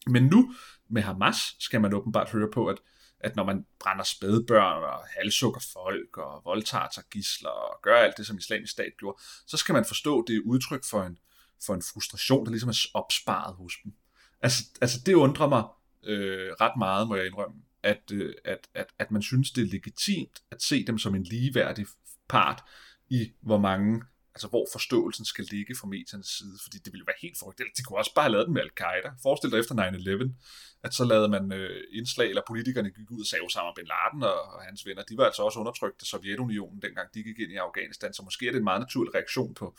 Men 0.08 0.24
nu 0.24 0.54
med 0.90 1.02
Hamas 1.02 1.56
skal 1.60 1.82
man 1.82 1.94
åbenbart 1.94 2.30
høre 2.30 2.50
på, 2.54 2.68
at, 2.68 2.78
at 3.20 3.36
når 3.36 3.44
man 3.44 3.66
brænder 3.80 4.04
spædbørn 4.04 4.84
og 4.84 5.08
halssukker 5.08 5.62
folk 5.74 6.18
og 6.18 6.42
voldtager 6.46 6.88
sig 6.94 7.04
gisler 7.12 7.50
og 7.50 7.80
gør 7.84 7.96
alt 7.96 8.18
det, 8.18 8.28
som 8.28 8.38
islamisk 8.38 8.72
stat 8.72 8.94
gjorde, 8.98 9.22
så 9.48 9.58
skal 9.58 9.74
man 9.74 9.86
forstå, 9.86 10.26
det 10.28 10.36
er 10.36 10.42
udtryk 10.46 10.84
for 10.90 11.04
en, 11.04 11.18
for 11.66 11.74
en 11.74 11.82
frustration, 11.94 12.46
der 12.46 12.52
ligesom 12.52 12.70
er 12.70 12.88
opsparet 12.94 13.56
hos 13.56 13.74
dem. 13.84 13.94
Altså, 14.42 14.64
altså 14.82 15.00
det 15.06 15.14
undrer 15.14 15.50
mig 15.50 15.64
øh, 16.04 16.52
ret 16.62 16.78
meget, 16.78 17.08
må 17.08 17.16
jeg 17.16 17.26
indrømme 17.26 17.56
at, 17.84 18.12
øh, 18.14 18.34
at, 18.46 18.68
at, 18.74 18.88
at 19.00 19.12
man 19.12 19.22
synes, 19.22 19.52
det 19.52 19.62
er 19.64 19.72
legitimt 19.72 20.42
at 20.52 20.62
se 20.62 20.86
dem 20.86 20.98
som 20.98 21.16
en 21.16 21.24
ligeværdig 21.24 21.86
part 22.28 22.64
i, 23.10 23.32
hvor 23.42 23.58
mange 23.58 24.02
altså 24.36 24.48
hvor 24.48 24.68
forståelsen 24.72 25.26
skal 25.26 25.46
ligge 25.52 25.76
fra 25.76 25.88
mediernes 25.88 26.28
side, 26.28 26.58
fordi 26.64 26.78
det 26.78 26.94
ville 26.94 27.08
være 27.08 27.22
helt 27.22 27.38
forrygt. 27.40 27.62
De 27.78 27.84
kunne 27.84 28.00
også 28.00 28.14
bare 28.14 28.24
have 28.24 28.32
lavet 28.32 28.48
den 28.48 28.54
med 28.54 28.62
Al-Qaida. 28.62 29.10
Forestil 29.24 29.52
dig 29.52 29.60
efter 29.60 29.76
9-11, 29.76 30.84
at 30.84 30.94
så 30.94 31.04
lavede 31.06 31.30
man 31.30 31.52
øh, 31.52 31.84
indslag, 31.92 32.30
eller 32.30 32.42
politikerne 32.48 32.90
gik 32.90 33.12
ud 33.12 33.22
og 33.22 33.26
sagde 33.26 33.44
Osama 33.46 33.72
Bin 33.76 33.88
Laden 33.94 34.24
og, 34.24 34.42
og 34.56 34.62
hans 34.62 34.86
venner, 34.86 35.04
de 35.04 35.18
var 35.18 35.26
altså 35.26 35.42
også 35.44 35.60
undertrykt 35.60 36.02
af 36.02 36.06
Sovjetunionen, 36.06 36.82
dengang 36.82 37.08
de 37.14 37.24
gik 37.24 37.40
ind 37.40 37.52
i 37.52 37.56
Afghanistan, 37.56 38.14
så 38.14 38.22
måske 38.24 38.48
er 38.48 38.52
det 38.52 38.58
en 38.58 38.70
meget 38.72 38.82
naturlig 38.82 39.16
reaktion 39.16 39.54
på, 39.54 39.78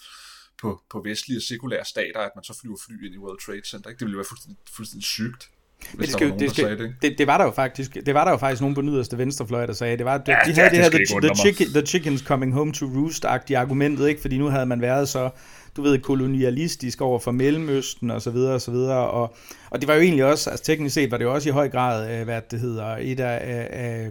på, 0.62 0.82
på 0.90 1.00
vestlige 1.04 1.40
sekulære 1.40 1.84
stater, 1.84 2.20
at 2.20 2.30
man 2.36 2.44
så 2.44 2.58
flyver 2.60 2.76
fly 2.86 3.06
ind 3.06 3.14
i 3.14 3.18
World 3.18 3.40
Trade 3.46 3.66
Center. 3.66 3.90
Ikke? 3.90 3.98
Det 3.98 4.06
ville 4.06 4.16
være 4.16 4.26
fuldstændig, 4.28 4.58
fuldstændig 4.76 5.06
sygt. 5.06 5.50
Men 5.92 6.00
det, 6.00 6.10
skal, 6.10 6.26
nogen, 6.28 6.40
det, 6.40 6.50
skal, 6.50 6.78
det, 6.78 6.94
det, 7.02 7.18
det, 7.18 7.26
var 7.26 7.38
der 7.38 7.44
jo 7.44 7.50
faktisk 7.50 7.94
det 8.06 8.14
var 8.14 8.24
der 8.24 8.30
jo 8.30 8.36
faktisk 8.36 8.60
nogen 8.60 8.74
på 8.74 8.80
den 8.80 8.88
yderste 8.88 9.18
venstrefløj 9.18 9.66
der 9.66 9.72
sagde 9.72 9.96
det 9.96 10.04
var 10.04 10.18
det, 10.18 10.28
ja, 10.28 10.38
de 10.46 10.52
havde 10.52 10.70
det, 10.70 10.92
det 10.92 11.08
her 11.10 11.20
the, 11.20 11.28
the, 11.28 11.36
chicken, 11.36 11.66
the 11.66 11.86
chickens 11.86 12.20
coming 12.20 12.52
home 12.54 12.72
to 12.72 12.86
roost 12.86 13.24
agtige 13.24 13.58
argumentet 13.58 14.08
ikke 14.08 14.20
fordi 14.20 14.38
nu 14.38 14.46
havde 14.46 14.66
man 14.66 14.80
været 14.80 15.08
så 15.08 15.30
du 15.76 15.82
ved, 15.82 15.98
kolonialistisk 15.98 17.00
over 17.00 17.18
for 17.18 17.30
Mellemøsten 17.30 18.10
og 18.10 18.22
så 18.22 18.30
videre 18.30 18.54
og 18.54 18.60
så 18.60 18.70
videre, 18.70 19.10
og, 19.10 19.34
og 19.70 19.80
det 19.80 19.88
var 19.88 19.94
jo 19.94 20.00
egentlig 20.00 20.24
også, 20.24 20.50
altså 20.50 20.64
teknisk 20.64 20.94
set 20.94 21.10
var 21.10 21.16
det 21.16 21.24
jo 21.24 21.34
også 21.34 21.48
i 21.48 21.52
høj 21.52 21.68
grad, 21.68 22.18
øh, 22.18 22.24
hvad 22.24 22.40
det 22.50 22.60
hedder, 22.60 22.96
et 23.00 23.20
af, 23.20 23.66
af 23.70 24.10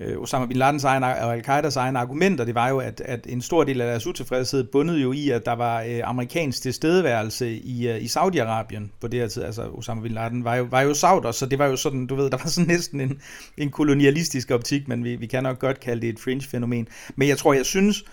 øh, 0.00 0.22
Osama 0.22 0.46
Bin 0.46 0.56
Ladens 0.56 0.84
egen, 0.84 1.02
og 1.02 1.34
Al-Qaidas 1.34 1.76
egne 1.76 1.98
argumenter, 1.98 2.44
det 2.44 2.54
var 2.54 2.68
jo, 2.68 2.78
at, 2.78 3.02
at 3.04 3.26
en 3.28 3.42
stor 3.42 3.64
del 3.64 3.80
af 3.80 3.86
deres 3.86 4.06
utilfredshed 4.06 4.64
bundet 4.64 5.02
jo 5.02 5.12
i, 5.12 5.30
at 5.30 5.46
der 5.46 5.52
var 5.52 5.82
øh, 5.82 6.00
amerikansk 6.04 6.62
tilstedeværelse 6.62 7.50
i, 7.50 7.88
øh, 7.88 8.02
i 8.02 8.06
Saudi-Arabien 8.06 8.82
på 9.00 9.08
det 9.08 9.20
her 9.20 9.28
tid. 9.28 9.42
Altså 9.42 9.62
Osama 9.62 10.00
Bin 10.00 10.12
Laden 10.12 10.44
var 10.44 10.54
jo, 10.54 10.66
var 10.70 10.80
jo 10.80 10.94
sauder, 10.94 11.32
så 11.32 11.46
det 11.46 11.58
var 11.58 11.66
jo 11.66 11.76
sådan, 11.76 12.06
du 12.06 12.14
ved, 12.14 12.30
der 12.30 12.36
var 12.36 12.48
sådan 12.48 12.68
næsten 12.68 13.00
en, 13.00 13.20
en 13.56 13.70
kolonialistisk 13.70 14.50
optik, 14.50 14.88
men 14.88 15.04
vi, 15.04 15.16
vi 15.16 15.26
kan 15.26 15.42
nok 15.42 15.58
godt 15.58 15.80
kalde 15.80 16.00
det 16.02 16.08
et 16.08 16.20
fringe-fænomen. 16.20 16.88
Men 17.16 17.28
jeg 17.28 17.38
tror, 17.38 17.52
jeg 17.52 17.66
synes, 17.66 18.04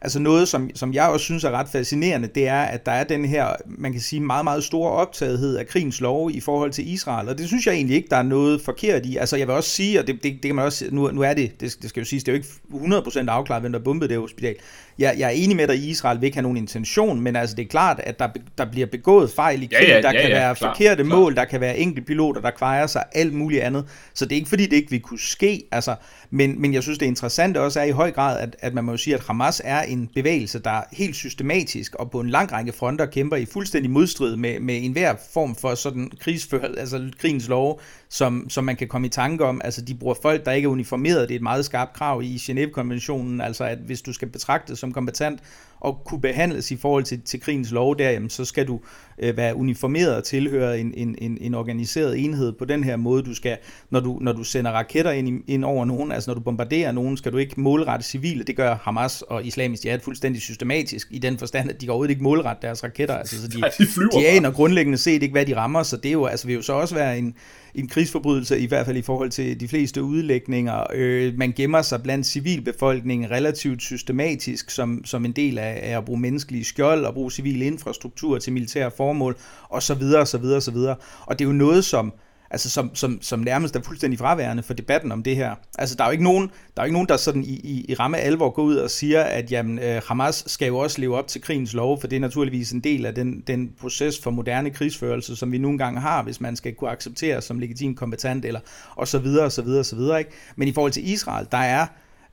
Altså 0.00 0.18
noget, 0.18 0.48
som, 0.48 0.70
som 0.74 0.94
jeg 0.94 1.08
også 1.08 1.24
synes 1.24 1.44
er 1.44 1.50
ret 1.50 1.68
fascinerende, 1.68 2.28
det 2.34 2.48
er, 2.48 2.62
at 2.62 2.86
der 2.86 2.92
er 2.92 3.04
den 3.04 3.24
her, 3.24 3.48
man 3.66 3.92
kan 3.92 4.00
sige, 4.00 4.20
meget, 4.20 4.44
meget 4.44 4.64
store 4.64 4.90
optagethed 4.90 5.56
af 5.56 5.66
krigens 5.66 6.00
lov 6.00 6.30
i 6.30 6.40
forhold 6.40 6.70
til 6.70 6.92
Israel, 6.92 7.28
og 7.28 7.38
det 7.38 7.46
synes 7.46 7.66
jeg 7.66 7.74
egentlig 7.74 7.96
ikke, 7.96 8.08
der 8.08 8.16
er 8.16 8.22
noget 8.22 8.60
forkert 8.60 9.06
i. 9.06 9.16
Altså 9.16 9.36
jeg 9.36 9.46
vil 9.46 9.54
også 9.54 9.70
sige, 9.70 10.00
og 10.00 10.06
det, 10.06 10.14
det, 10.22 10.32
det 10.32 10.42
kan 10.42 10.54
man 10.54 10.64
også, 10.64 10.84
nu, 10.90 11.10
nu 11.10 11.20
er 11.20 11.34
det, 11.34 11.60
det, 11.60 11.76
det 11.82 11.90
skal 11.90 12.00
jo 12.00 12.04
siges, 12.04 12.24
det 12.24 12.32
er 12.32 12.36
jo 12.36 12.42
ikke 12.42 12.96
100% 12.96 13.28
afklaret, 13.28 13.62
hvem 13.62 13.72
der 13.72 13.78
bombede 13.78 14.08
det 14.10 14.18
hospital. 14.18 14.56
Jeg, 14.98 15.14
jeg 15.18 15.26
er 15.26 15.30
enig 15.30 15.56
med 15.56 15.66
dig, 15.66 15.74
at 15.74 15.80
Israel 15.80 16.20
vil 16.20 16.26
ikke 16.26 16.36
have 16.36 16.42
nogen 16.42 16.56
intention, 16.56 17.20
men 17.20 17.36
altså 17.36 17.56
det 17.56 17.62
er 17.62 17.68
klart, 17.68 18.00
at 18.00 18.18
der, 18.18 18.28
der 18.58 18.64
bliver 18.64 18.86
begået 18.86 19.30
fejl 19.30 19.62
i 19.62 19.66
krig, 19.66 19.88
ja, 19.88 19.94
ja, 19.94 20.02
der 20.02 20.12
ja, 20.12 20.20
kan 20.20 20.30
ja, 20.30 20.36
være 20.36 20.54
klar, 20.54 20.72
forkerte 20.72 21.04
klar. 21.04 21.16
mål, 21.16 21.34
der 21.34 21.44
kan 21.44 21.60
være 21.60 21.78
enkelte 21.78 22.06
piloter, 22.06 22.40
der 22.40 22.50
kvejer 22.50 22.86
sig, 22.86 23.04
alt 23.12 23.32
muligt 23.32 23.62
andet. 23.62 23.84
Så 24.14 24.24
det 24.24 24.32
er 24.32 24.36
ikke 24.36 24.48
fordi, 24.48 24.66
det 24.66 24.76
ikke 24.76 24.90
vil 24.90 25.00
kunne 25.00 25.18
ske, 25.18 25.62
altså, 25.72 25.94
men, 26.30 26.60
men 26.60 26.74
jeg 26.74 26.82
synes, 26.82 26.98
det 26.98 27.06
interessante 27.06 27.60
også 27.60 27.80
er 27.80 27.84
i 27.84 27.90
høj 27.90 28.10
grad, 28.10 28.40
at, 28.40 28.56
at 28.58 28.74
man 28.74 28.84
må 28.84 28.92
jo 28.92 28.96
sige, 28.96 29.14
at 29.14 29.22
Hamas 29.26 29.62
er 29.64 29.82
en 29.82 30.10
bevægelse, 30.14 30.58
der 30.58 30.80
helt 30.92 31.16
systematisk 31.16 31.94
og 31.94 32.10
på 32.10 32.20
en 32.20 32.30
lang 32.30 32.52
række 32.52 32.72
fronter 32.72 33.06
kæmper 33.06 33.36
i 33.36 33.44
fuldstændig 33.44 33.90
modstrid 33.90 34.36
med, 34.36 34.60
med 34.60 34.84
enhver 34.84 35.14
form 35.32 35.56
for 35.56 35.74
sådan 35.74 36.10
krigsførelse, 36.20 36.80
altså 36.80 37.10
krigens 37.20 37.48
lov, 37.48 37.80
som, 38.16 38.50
som 38.50 38.64
man 38.64 38.76
kan 38.76 38.88
komme 38.88 39.06
i 39.06 39.10
tanke 39.10 39.44
om. 39.44 39.60
Altså 39.64 39.80
de 39.80 39.94
bruger 39.94 40.14
folk, 40.22 40.46
der 40.46 40.52
ikke 40.52 40.66
er 40.66 40.70
uniformeret. 40.70 41.28
Det 41.28 41.34
er 41.34 41.38
et 41.38 41.42
meget 41.42 41.64
skarpt 41.64 41.92
krav 41.92 42.22
i 42.22 42.36
Genève-konventionen, 42.36 43.40
altså 43.40 43.64
at 43.64 43.78
hvis 43.78 44.02
du 44.02 44.12
skal 44.12 44.28
betragtes 44.28 44.78
som 44.78 44.92
kompetent 44.92 45.40
og 45.80 46.02
kunne 46.04 46.20
behandles 46.20 46.70
i 46.70 46.76
forhold 46.76 47.04
til, 47.04 47.20
til 47.20 47.40
krigens 47.40 47.72
lov 47.72 47.98
der, 47.98 48.10
jamen, 48.10 48.30
så 48.30 48.44
skal 48.44 48.66
du 48.66 48.80
øh, 49.18 49.36
være 49.36 49.56
uniformeret 49.56 50.16
og 50.16 50.24
tilhøre 50.24 50.80
en, 50.80 50.94
en, 50.96 51.14
en, 51.18 51.38
en 51.40 51.54
organiseret 51.54 52.24
enhed 52.24 52.52
på 52.52 52.64
den 52.64 52.84
her 52.84 52.96
måde. 52.96 53.22
Du 53.22 53.34
skal, 53.34 53.56
når 53.90 54.00
du, 54.00 54.18
når 54.20 54.32
du 54.32 54.44
sender 54.44 54.70
raketter 54.70 55.10
ind, 55.10 55.42
ind 55.46 55.64
over 55.64 55.84
nogen, 55.84 56.12
altså 56.12 56.30
når 56.30 56.34
du 56.34 56.40
bombarderer 56.40 56.92
nogen, 56.92 57.16
skal 57.16 57.32
du 57.32 57.36
ikke 57.36 57.60
målrette 57.60 58.04
civile. 58.04 58.44
Det 58.44 58.56
gør 58.56 58.76
Hamas 58.82 59.22
og 59.22 59.44
Islamisk 59.44 59.84
Jihad 59.84 60.00
fuldstændig 60.00 60.42
systematisk 60.42 61.08
i 61.10 61.18
den 61.18 61.38
forstand, 61.38 61.70
at 61.70 61.80
de 61.80 61.86
går 61.86 61.92
overhovedet 61.92 62.10
ikke 62.10 62.22
målrette 62.22 62.66
deres 62.66 62.84
raketter. 62.84 63.14
Altså, 63.14 63.42
så 63.42 63.48
de, 63.48 63.60
Nej, 63.60 63.70
de, 63.78 64.18
de 64.18 64.26
aner 64.28 64.50
grundlæggende 64.50 64.98
set 64.98 65.22
ikke, 65.22 65.32
hvad 65.32 65.46
de 65.46 65.56
rammer, 65.56 65.82
så 65.82 65.96
det 65.96 66.08
er 66.08 66.12
jo, 66.12 66.26
altså, 66.26 66.46
vil 66.46 66.54
jo 66.54 66.62
så 66.62 66.72
også 66.72 66.94
være 66.94 67.18
en, 67.18 67.34
en 67.74 67.88
krigsforbrydelse, 67.88 68.58
i 68.58 68.66
hvert 68.66 68.86
fald 68.86 68.96
i 68.96 69.02
forhold 69.02 69.30
til 69.30 69.60
de 69.60 69.68
fleste 69.68 70.02
udlægninger. 70.02 70.84
Øh, 70.94 71.38
man 71.38 71.52
gemmer 71.56 71.82
sig 71.82 72.02
blandt 72.02 72.26
civilbefolkningen 72.26 73.30
relativt 73.30 73.82
systematisk 73.82 74.70
som, 74.70 75.04
som 75.04 75.24
en 75.24 75.32
del 75.32 75.58
af, 75.58 75.65
af 75.66 75.98
at 75.98 76.04
bruge 76.04 76.20
menneskelige 76.20 76.64
skjold 76.64 77.04
og 77.04 77.14
bruge 77.14 77.30
civil 77.30 77.62
infrastruktur 77.62 78.38
til 78.38 78.52
militære 78.52 78.90
formål, 78.90 79.36
og 79.68 79.82
så 79.82 79.94
videre, 79.94 80.20
og 80.20 80.28
så 80.28 80.38
videre, 80.38 80.56
og 80.56 80.62
så 80.62 80.70
videre. 80.70 80.96
Og 81.26 81.38
det 81.38 81.44
er 81.44 81.48
jo 81.48 81.54
noget, 81.54 81.84
som 81.84 82.12
altså 82.50 82.70
som, 82.70 82.94
som, 82.94 83.18
som 83.22 83.40
nærmest 83.40 83.76
er 83.76 83.82
fuldstændig 83.82 84.18
fraværende 84.18 84.62
for 84.62 84.74
debatten 84.74 85.12
om 85.12 85.22
det 85.22 85.36
her. 85.36 85.54
Altså 85.78 85.96
der 85.96 86.04
er 86.04 86.08
jo 86.08 86.12
ikke 86.12 86.24
nogen, 86.24 86.42
der, 86.76 86.82
er 86.82 86.82
jo 86.82 86.84
ikke 86.84 86.92
nogen, 86.92 87.08
der 87.08 87.16
sådan 87.16 87.44
i, 87.44 87.60
i, 87.64 87.84
i 87.88 87.94
ramme 87.94 88.18
alvor 88.18 88.50
går 88.50 88.62
ud 88.62 88.76
og 88.76 88.90
siger, 88.90 89.22
at 89.22 89.52
jamen, 89.52 89.78
øh, 89.78 90.02
Hamas 90.06 90.44
skal 90.46 90.66
jo 90.66 90.78
også 90.78 91.00
leve 91.00 91.16
op 91.16 91.28
til 91.28 91.42
krigens 91.42 91.72
lov, 91.72 92.00
for 92.00 92.06
det 92.06 92.16
er 92.16 92.20
naturligvis 92.20 92.72
en 92.72 92.80
del 92.80 93.06
af 93.06 93.14
den, 93.14 93.42
den 93.46 93.70
proces 93.80 94.20
for 94.22 94.30
moderne 94.30 94.70
krigsførelse, 94.70 95.36
som 95.36 95.52
vi 95.52 95.58
nogle 95.58 95.78
gange 95.78 96.00
har, 96.00 96.22
hvis 96.22 96.40
man 96.40 96.56
skal 96.56 96.74
kunne 96.74 96.90
acceptere 96.90 97.42
som 97.42 97.58
legitim 97.58 97.94
kompetent, 97.94 98.44
eller 98.44 98.60
og 98.94 99.08
så 99.08 99.18
videre, 99.18 99.44
og 99.44 99.52
så 99.52 99.62
videre, 99.62 99.80
og 99.80 99.86
så 99.86 99.96
videre. 99.96 100.18
Ikke? 100.18 100.30
Men 100.56 100.68
i 100.68 100.72
forhold 100.72 100.92
til 100.92 101.10
Israel, 101.10 101.46
der 101.52 101.58
er, 101.58 101.86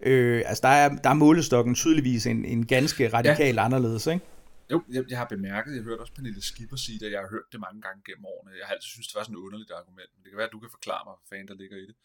øh, 0.05 0.43
altså 0.45 0.62
der 0.67 0.74
er, 0.83 0.89
der 1.03 1.10
er 1.10 1.13
målestokken 1.13 1.75
tydeligvis 1.75 2.25
en, 2.27 2.45
en 2.45 2.65
ganske 2.65 3.13
radikalt 3.17 3.55
ja. 3.55 3.65
anderledes, 3.65 4.07
ikke? 4.07 4.25
Jo, 4.72 4.83
jeg, 4.89 5.03
jeg 5.10 5.17
har 5.17 5.27
bemærket, 5.36 5.72
jeg 5.72 5.81
har 5.81 5.89
hørt 5.89 6.00
også 6.00 6.13
Pernille 6.13 6.41
Skipper 6.41 6.75
sige 6.75 7.00
det, 7.00 7.12
jeg 7.12 7.22
har 7.25 7.29
hørt 7.36 7.48
det 7.51 7.60
mange 7.60 7.81
gange 7.81 8.01
gennem 8.07 8.25
årene. 8.25 8.57
Jeg 8.60 8.67
har 8.67 8.74
altid 8.74 8.89
synes 8.95 9.07
det 9.07 9.15
var 9.15 9.24
sådan 9.24 9.36
et 9.36 9.45
underligt 9.48 9.72
argument, 9.72 10.10
men 10.13 10.19
det 10.24 10.29
kan 10.31 10.38
være, 10.38 10.50
at 10.51 10.55
du 10.55 10.60
kan 10.60 10.75
forklare 10.77 11.03
mig, 11.05 11.13
hvad 11.17 11.27
fanden 11.29 11.48
der 11.51 11.57
ligger 11.62 11.77
i 11.83 11.86
det. 11.89 11.95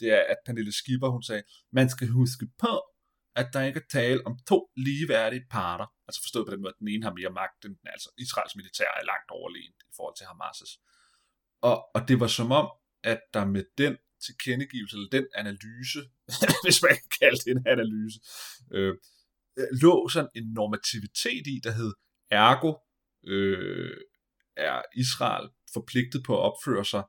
Det 0.00 0.08
er, 0.18 0.22
at 0.32 0.38
Pernille 0.46 0.72
Skipper, 0.80 1.08
hun 1.16 1.22
sagde, 1.22 1.42
man 1.78 1.88
skal 1.94 2.08
huske 2.20 2.46
på, 2.64 2.72
at 3.40 3.48
der 3.52 3.62
ikke 3.68 3.80
er 3.84 3.88
tale 3.98 4.20
om 4.28 4.34
to 4.50 4.58
ligeværdige 4.86 5.44
parter. 5.56 5.86
Altså 6.08 6.20
forstået 6.24 6.46
på 6.46 6.52
den 6.54 6.60
måde, 6.62 6.74
at 6.74 6.80
den 6.82 6.88
ene 6.88 7.04
har 7.06 7.14
mere 7.20 7.32
magt, 7.42 7.64
end 7.64 7.76
altså 7.96 8.08
Israels 8.24 8.56
militær 8.60 8.90
er 9.00 9.04
langt 9.12 9.30
overlegen 9.38 9.74
i 9.90 9.92
forhold 9.96 10.16
til 10.16 10.28
Hamas' 10.30 10.74
og, 11.60 11.76
og 11.94 12.08
det 12.08 12.20
var 12.20 12.26
som 12.26 12.52
om, 12.52 12.68
at 13.04 13.20
der 13.34 13.44
med 13.44 13.64
den 13.78 13.96
tilkendegivelse, 14.26 14.96
eller 14.96 15.08
den 15.08 15.26
analyse, 15.34 16.00
hvis 16.64 16.82
man 16.82 16.90
kan 16.90 17.10
kalde 17.20 17.38
det 17.44 17.50
en 17.56 17.66
analyse, 17.66 18.18
øh, 18.72 18.94
øh, 19.58 19.68
lå 19.82 20.08
sådan 20.08 20.30
en 20.34 20.52
normativitet 20.52 21.46
i, 21.46 21.60
der 21.64 21.70
hed, 21.70 21.92
Ergo 22.30 22.72
øh, 23.26 23.96
er 24.56 24.82
Israel 24.96 25.48
forpligtet 25.72 26.22
på 26.26 26.32
at 26.38 26.42
opføre 26.50 26.84
sig 26.84 27.04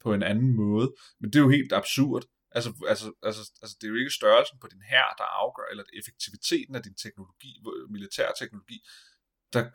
på 0.00 0.14
en 0.14 0.22
anden 0.22 0.56
måde. 0.56 0.94
Men 1.20 1.30
det 1.30 1.38
er 1.38 1.42
jo 1.42 1.50
helt 1.50 1.72
absurd. 1.72 2.24
Altså, 2.50 2.70
altså, 2.88 3.12
altså, 3.22 3.42
altså 3.62 3.76
det 3.80 3.86
er 3.86 3.92
jo 3.94 3.96
ikke 4.02 4.18
størrelsen 4.20 4.58
på 4.60 4.68
din 4.72 4.82
hær, 4.90 5.14
der 5.18 5.24
afgør, 5.42 5.66
eller 5.70 5.84
effektiviteten 6.00 6.74
af 6.74 6.82
din 6.82 6.94
teknologi, 6.94 7.50
militær 7.90 8.28
teknologi, 8.40 8.78
der, 9.52 9.70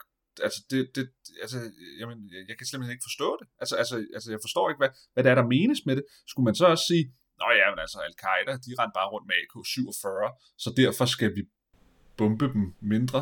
altså, 0.46 0.60
det, 0.70 0.96
det, 0.96 1.10
altså, 1.42 1.58
jamen, 2.00 2.18
jeg 2.50 2.58
kan 2.58 2.68
simpelthen 2.68 2.94
ikke 2.96 3.08
forstå 3.10 3.38
det. 3.40 3.48
Altså, 3.62 3.76
altså, 3.76 3.96
altså 4.14 4.32
jeg 4.32 4.40
forstår 4.42 4.70
ikke, 4.70 4.82
hvad, 4.84 4.90
hvad 5.14 5.24
det 5.24 5.30
er, 5.32 5.36
der 5.36 5.48
menes 5.56 5.82
med 5.86 5.96
det. 5.96 6.06
Skulle 6.28 6.46
man 6.46 6.56
så 6.56 6.66
også 6.66 6.86
sige, 6.92 7.06
Nå 7.42 7.48
ja, 7.62 7.68
men 7.74 7.80
altså, 7.80 7.98
Al-Qaida, 8.08 8.54
de 8.66 8.72
rendte 8.80 8.96
bare 9.00 9.10
rundt 9.14 9.28
med 9.30 9.36
AK-47, 9.44 10.06
så 10.64 10.70
derfor 10.78 11.06
skal 11.06 11.36
vi 11.36 11.42
bombe 12.18 12.46
dem 12.54 12.74
mindre 12.82 13.22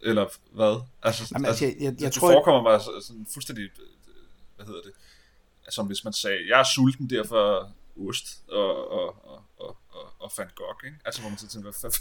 eller 0.00 0.26
hvad? 0.58 0.74
Altså, 1.02 1.22
Jamen, 1.32 1.46
altså, 1.46 1.64
jeg, 1.64 1.74
jeg, 1.80 1.92
jeg 2.00 2.12
det 2.12 2.12
tror, 2.12 2.32
forekommer 2.32 2.62
mig 2.70 2.80
sådan 2.80 3.26
fuldstændig, 3.34 3.64
hvad 4.56 4.66
hedder 4.66 4.82
det, 4.82 4.92
som 5.74 5.86
hvis 5.86 6.04
man 6.04 6.12
sagde, 6.12 6.38
jeg 6.48 6.60
er 6.60 6.68
sulten, 6.74 7.10
derfor 7.10 7.72
ost 8.08 8.42
og, 8.48 8.90
og, 8.90 9.06
og, 9.24 9.40
og, 9.58 9.76
og, 9.90 10.04
og 10.18 10.32
Van 10.38 10.46
Gogh, 10.56 10.84
ikke? 10.86 10.96
Altså, 11.04 11.20
hvor 11.20 11.30
man 11.30 11.38
så 11.38 11.48
tænker, 11.48 11.70
hvad 11.80 12.00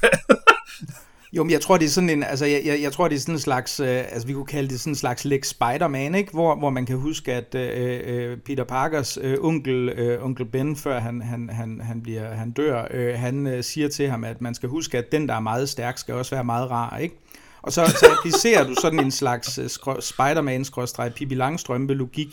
Jo, 1.34 1.44
men 1.44 1.52
jeg 1.52 1.62
tror, 1.62 1.78
det 1.78 1.86
er 1.86 1.90
sådan 1.90 2.10
en, 2.10 2.24
altså, 2.24 2.46
jeg, 2.46 2.62
jeg, 2.66 2.82
jeg 2.82 2.94
tror, 2.94 3.08
det 3.08 3.16
er 3.16 3.20
sådan 3.20 3.36
en 3.36 3.40
slags, 3.40 3.80
øh, 3.80 3.88
altså, 3.88 4.28
vi 4.28 4.34
kunne 4.34 4.46
kalde 4.46 4.70
det 4.70 4.80
sådan 4.80 4.92
en 4.92 4.96
slags 4.96 5.26
Lex 5.26 5.48
Spider-Man, 5.48 6.16
ikke? 6.16 6.32
Hvor, 6.32 6.56
hvor 6.56 6.70
man 6.70 6.86
kan 6.86 6.98
huske, 6.98 7.34
at 7.34 7.56
øh, 7.56 8.02
øh, 8.06 8.38
Peter 8.38 8.64
Parkers 8.64 9.18
øh, 9.22 9.38
onkel, 9.42 9.90
øh, 9.90 10.26
onkel 10.26 10.46
Ben, 10.46 10.76
før 10.76 11.00
han, 11.00 11.22
han, 11.22 11.50
han, 11.50 11.82
han, 11.84 12.02
bliver, 12.04 12.34
han 12.34 12.52
dør, 12.52 12.88
øh, 12.92 13.20
han 13.20 13.48
øh, 13.48 13.64
siger 13.64 13.90
til 13.90 14.10
ham, 14.10 14.24
at 14.24 14.42
man 14.42 14.56
skal 14.56 14.70
huske, 14.70 14.98
at 14.98 15.12
den, 15.12 15.28
der 15.28 15.36
er 15.36 15.40
meget 15.40 15.70
stærk, 15.70 15.98
skal 15.98 16.16
også 16.16 16.36
være 16.36 16.44
meget 16.44 16.72
rar, 16.72 16.98
ikke? 16.98 17.16
Og 17.62 17.72
så, 17.74 17.86
så 17.86 18.06
applicerer 18.18 18.68
du 18.68 18.76
sådan 18.82 19.00
en 19.00 19.12
slags 19.12 19.58
øh, 19.58 19.70
Spider-Man-Pippi 20.00 21.36
Langstrømpe-logik 21.36 22.28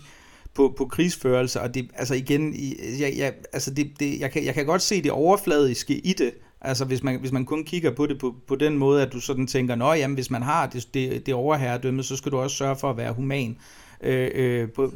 på, 0.55 0.75
på 0.79 0.87
krigsførelse, 0.87 1.61
og 1.61 1.75
det, 1.75 1.91
altså 1.95 2.15
igen, 2.15 2.55
jeg, 3.01 3.15
jeg, 3.17 3.35
altså 3.53 3.75
det, 3.75 3.93
det, 4.01 4.21
jeg, 4.21 4.31
kan, 4.31 4.45
jeg 4.45 4.55
kan 4.55 4.67
godt 4.67 4.83
se 4.83 5.03
det 5.03 5.11
overfladiske 5.11 5.99
i 5.99 6.13
det, 6.13 6.33
altså 6.61 6.85
hvis 6.85 7.03
man, 7.03 7.21
hvis 7.21 7.33
man 7.33 7.45
kun 7.45 7.65
kigger 7.65 7.91
på 7.91 8.07
det 8.07 8.19
på, 8.19 8.35
på 8.47 8.57
den 8.57 8.79
måde, 8.79 9.03
at 9.03 9.13
du 9.13 9.21
sådan 9.21 9.47
tænker, 9.47 9.75
nå 9.75 9.93
jamen, 9.93 10.15
hvis 10.15 10.31
man 10.31 10.43
har 10.43 10.67
det, 10.67 10.89
det, 10.95 11.27
det 11.27 11.35
overherredømme, 11.35 12.03
så 12.03 12.17
skal 12.17 12.33
du 12.33 12.39
også 12.39 12.57
sørge 12.57 12.77
for 12.77 12.91
at 12.91 12.97
være 12.97 13.13
human. 13.13 13.57
Øh, 14.01 14.31
øh, 14.35 14.69
på, 14.71 14.93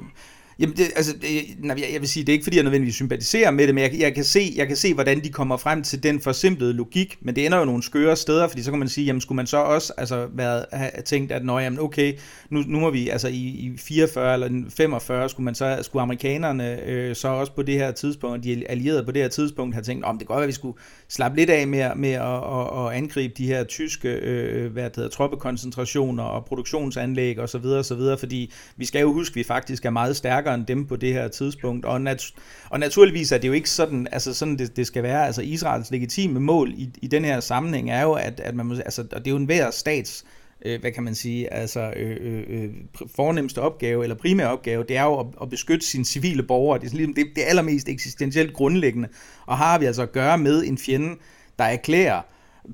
Jamen, 0.61 0.77
det, 0.77 0.85
altså, 0.97 1.15
nej, 1.59 1.85
jeg 1.93 2.00
vil 2.00 2.09
sige, 2.09 2.27
det 2.27 2.29
er 2.29 2.33
ikke 2.33 2.45
fordi, 2.45 2.57
jeg 2.57 2.65
nødvendigvis 2.65 2.95
sympatiserer 2.95 3.50
med 3.50 3.67
det, 3.67 3.75
men 3.75 3.85
jeg, 3.85 4.00
jeg, 4.00 4.15
kan 4.15 4.25
se, 4.25 4.53
jeg 4.57 4.67
kan 4.67 4.77
se, 4.77 4.95
hvordan 4.95 5.25
de 5.25 5.29
kommer 5.29 5.57
frem 5.57 5.83
til 5.83 6.03
den 6.03 6.21
forsimplede 6.21 6.73
logik, 6.73 7.19
men 7.21 7.37
det 7.37 7.47
ender 7.47 7.59
jo 7.59 7.65
nogle 7.65 7.83
skøre 7.83 8.17
steder, 8.17 8.49
fordi 8.49 8.62
så 8.62 8.71
kan 8.71 8.79
man 8.79 8.88
sige, 8.88 9.05
jamen 9.05 9.21
skulle 9.21 9.37
man 9.37 9.47
så 9.47 9.57
også 9.57 9.93
altså, 9.97 10.29
være, 10.33 10.65
have 10.73 10.91
tænkt, 11.05 11.33
at 11.33 11.45
nå, 11.45 11.59
jamen, 11.59 11.81
okay, 11.81 12.15
nu, 12.50 12.62
nu 12.67 12.81
må 12.81 12.91
vi, 12.91 13.09
altså 13.09 13.29
i, 13.29 13.37
i 13.37 13.73
44 13.79 14.35
eller 14.35 14.65
45, 14.77 15.29
skulle 15.29 15.45
man 15.45 15.55
så, 15.55 15.79
skulle 15.83 16.03
amerikanerne 16.03 16.83
øh, 16.83 17.17
så 17.17 17.29
også 17.29 17.53
på 17.53 17.62
det 17.62 17.75
her 17.75 17.93
tidspunkt, 17.93 18.45
de 18.45 18.71
allierede 18.71 19.05
på 19.05 19.12
det 19.12 19.23
her 19.23 19.29
tidspunkt, 19.29 19.75
have 19.75 19.83
tænkt, 19.83 20.05
om 20.05 20.19
det 20.19 20.27
kan 20.27 20.35
godt 20.35 20.38
være, 20.38 20.45
at 20.45 20.49
vi 20.49 20.53
skulle 20.53 20.79
slappe 21.09 21.37
lidt 21.37 21.50
af 21.50 21.69
med, 21.69 21.91
med 21.97 22.12
at, 22.12 22.23
at, 22.23 22.87
at 22.87 22.93
angribe 22.93 23.35
de 23.38 23.47
her 23.47 23.65
tyske, 23.65 24.09
øh, 24.09 24.73
hvad 24.73 24.85
det 24.85 24.97
hedder, 24.97 25.11
troppekoncentrationer 25.11 26.23
og 26.23 26.45
produktionsanlæg 26.45 27.38
osv., 27.38 27.62
videre, 27.99 28.19
fordi 28.19 28.53
vi 28.77 28.85
skal 28.85 29.00
jo 29.00 29.12
huske, 29.12 29.33
at 29.33 29.37
vi 29.37 29.43
faktisk 29.43 29.85
er 29.85 29.91
meget 29.91 30.17
stærkere 30.17 30.48
stærkere 30.49 30.55
end 30.55 30.67
dem 30.67 30.87
på 30.87 30.97
det 30.97 31.12
her 31.12 31.28
tidspunkt. 31.28 31.85
Og, 31.85 32.00
nat- 32.00 32.35
og 32.71 32.81
naturligvis 32.81 33.33
er 33.33 33.38
det 33.38 33.49
jo 33.49 33.52
ikke 33.52 33.71
sådan, 33.71 34.09
altså 34.12 34.35
sådan 34.35 34.59
det, 34.59 34.76
det 34.76 34.87
skal 34.87 35.02
være. 35.02 35.26
Altså 35.26 35.43
Israels 35.43 35.90
legitime 35.90 36.40
mål 36.40 36.73
i, 36.76 36.90
i 37.02 37.07
den 37.07 37.25
her 37.25 37.40
sammenhæng 37.40 37.90
er 37.90 38.02
jo, 38.02 38.12
at, 38.12 38.40
at 38.40 38.55
man 38.55 38.67
må, 38.67 38.75
altså, 38.75 39.02
og 39.12 39.19
det 39.19 39.26
er 39.26 39.31
jo 39.31 39.37
en 39.37 39.45
hver 39.45 39.71
stats 39.71 40.25
øh, 40.64 40.81
hvad 40.81 40.93
kan 40.93 41.02
man 41.02 41.14
sige, 41.14 41.52
altså 41.52 41.93
øh, 41.97 42.17
øh, 42.21 42.45
øh 42.49 42.71
fornemmeste 43.17 43.59
opgave, 43.59 44.02
eller 44.02 44.17
primære 44.17 44.49
opgave, 44.49 44.85
det 44.88 44.97
er 44.97 45.05
jo 45.05 45.21
at, 45.21 45.26
at 45.43 45.50
beskytte 45.50 45.87
sine 45.87 46.05
civile 46.05 46.43
borgere. 46.43 46.81
Det 46.81 46.93
er, 46.93 46.97
ligesom, 46.97 47.14
det, 47.14 47.26
det 47.37 47.45
er 47.45 47.49
allermest 47.49 47.88
eksistentielt 47.88 48.52
grundlæggende. 48.52 49.09
Og 49.47 49.59
har 49.59 49.78
vi 49.78 49.85
altså 49.85 50.02
at 50.02 50.12
gøre 50.12 50.38
med 50.38 50.64
en 50.64 50.78
fjende, 50.78 51.17
der 51.59 51.64
erklærer 51.64 52.23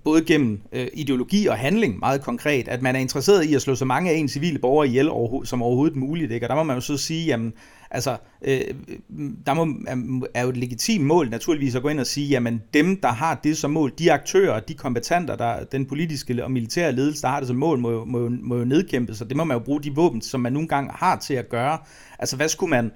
både 0.05 0.25
gennem 0.25 0.61
øh, 0.73 0.87
ideologi 0.95 1.47
og 1.47 1.59
handling 1.59 1.99
meget 1.99 2.23
konkret, 2.23 2.69
at 2.69 2.83
man 2.83 2.97
er 2.97 3.01
interesseret 3.01 3.45
i 3.45 3.55
at 3.55 3.63
slå 3.63 3.75
så 3.75 3.85
mange 3.85 4.11
af 4.11 4.15
ens 4.15 4.33
civile 4.33 4.59
borgere 4.59 4.89
ihjel 4.89 5.11
som 5.45 5.63
overhovedet 5.63 5.97
muligt. 5.97 6.33
Ikke? 6.33 6.47
Og 6.47 6.49
der 6.49 6.57
må 6.57 6.63
man 6.63 6.77
jo 6.77 6.81
så 6.81 6.97
sige, 6.97 7.27
jamen, 7.27 7.53
altså, 7.91 8.17
øh, 8.43 8.61
der 9.47 9.55
må, 9.55 9.77
er 10.35 10.43
jo 10.43 10.49
et 10.49 10.57
legitimt 10.57 11.05
mål 11.05 11.31
naturligvis 11.31 11.75
at 11.75 11.83
gå 11.83 11.89
ind 11.89 12.01
og 12.01 12.07
sige, 12.07 12.29
jamen 12.29 12.63
dem, 12.75 13.01
der 13.01 13.09
har 13.09 13.41
det 13.45 13.57
som 13.57 13.71
mål, 13.71 13.93
de 13.99 14.13
aktører, 14.13 14.61
de 14.61 14.75
kompetenter, 14.75 15.37
der, 15.37 15.65
den 15.65 15.87
politiske 15.87 16.45
og 16.45 16.51
militære 16.51 16.93
ledelse, 16.93 17.23
der 17.23 17.29
har 17.29 17.39
det 17.39 17.47
som 17.47 17.57
mål, 17.57 17.79
må, 17.79 18.05
må, 18.05 18.29
må 18.43 18.57
jo 18.57 18.65
nedkæmpes, 18.65 19.21
og 19.21 19.29
det 19.29 19.37
må 19.37 19.45
man 19.45 19.57
jo 19.57 19.65
bruge 19.65 19.83
de 19.83 19.95
våben, 19.95 20.23
som 20.23 20.41
man 20.41 20.53
nogle 20.53 20.69
gange 20.69 20.91
har 20.95 21.19
til 21.19 21.35
at 21.35 21.49
gøre. 21.49 21.79
Altså, 22.19 22.37
hvad 22.37 22.49
skulle 22.49 22.71
man 22.71 22.91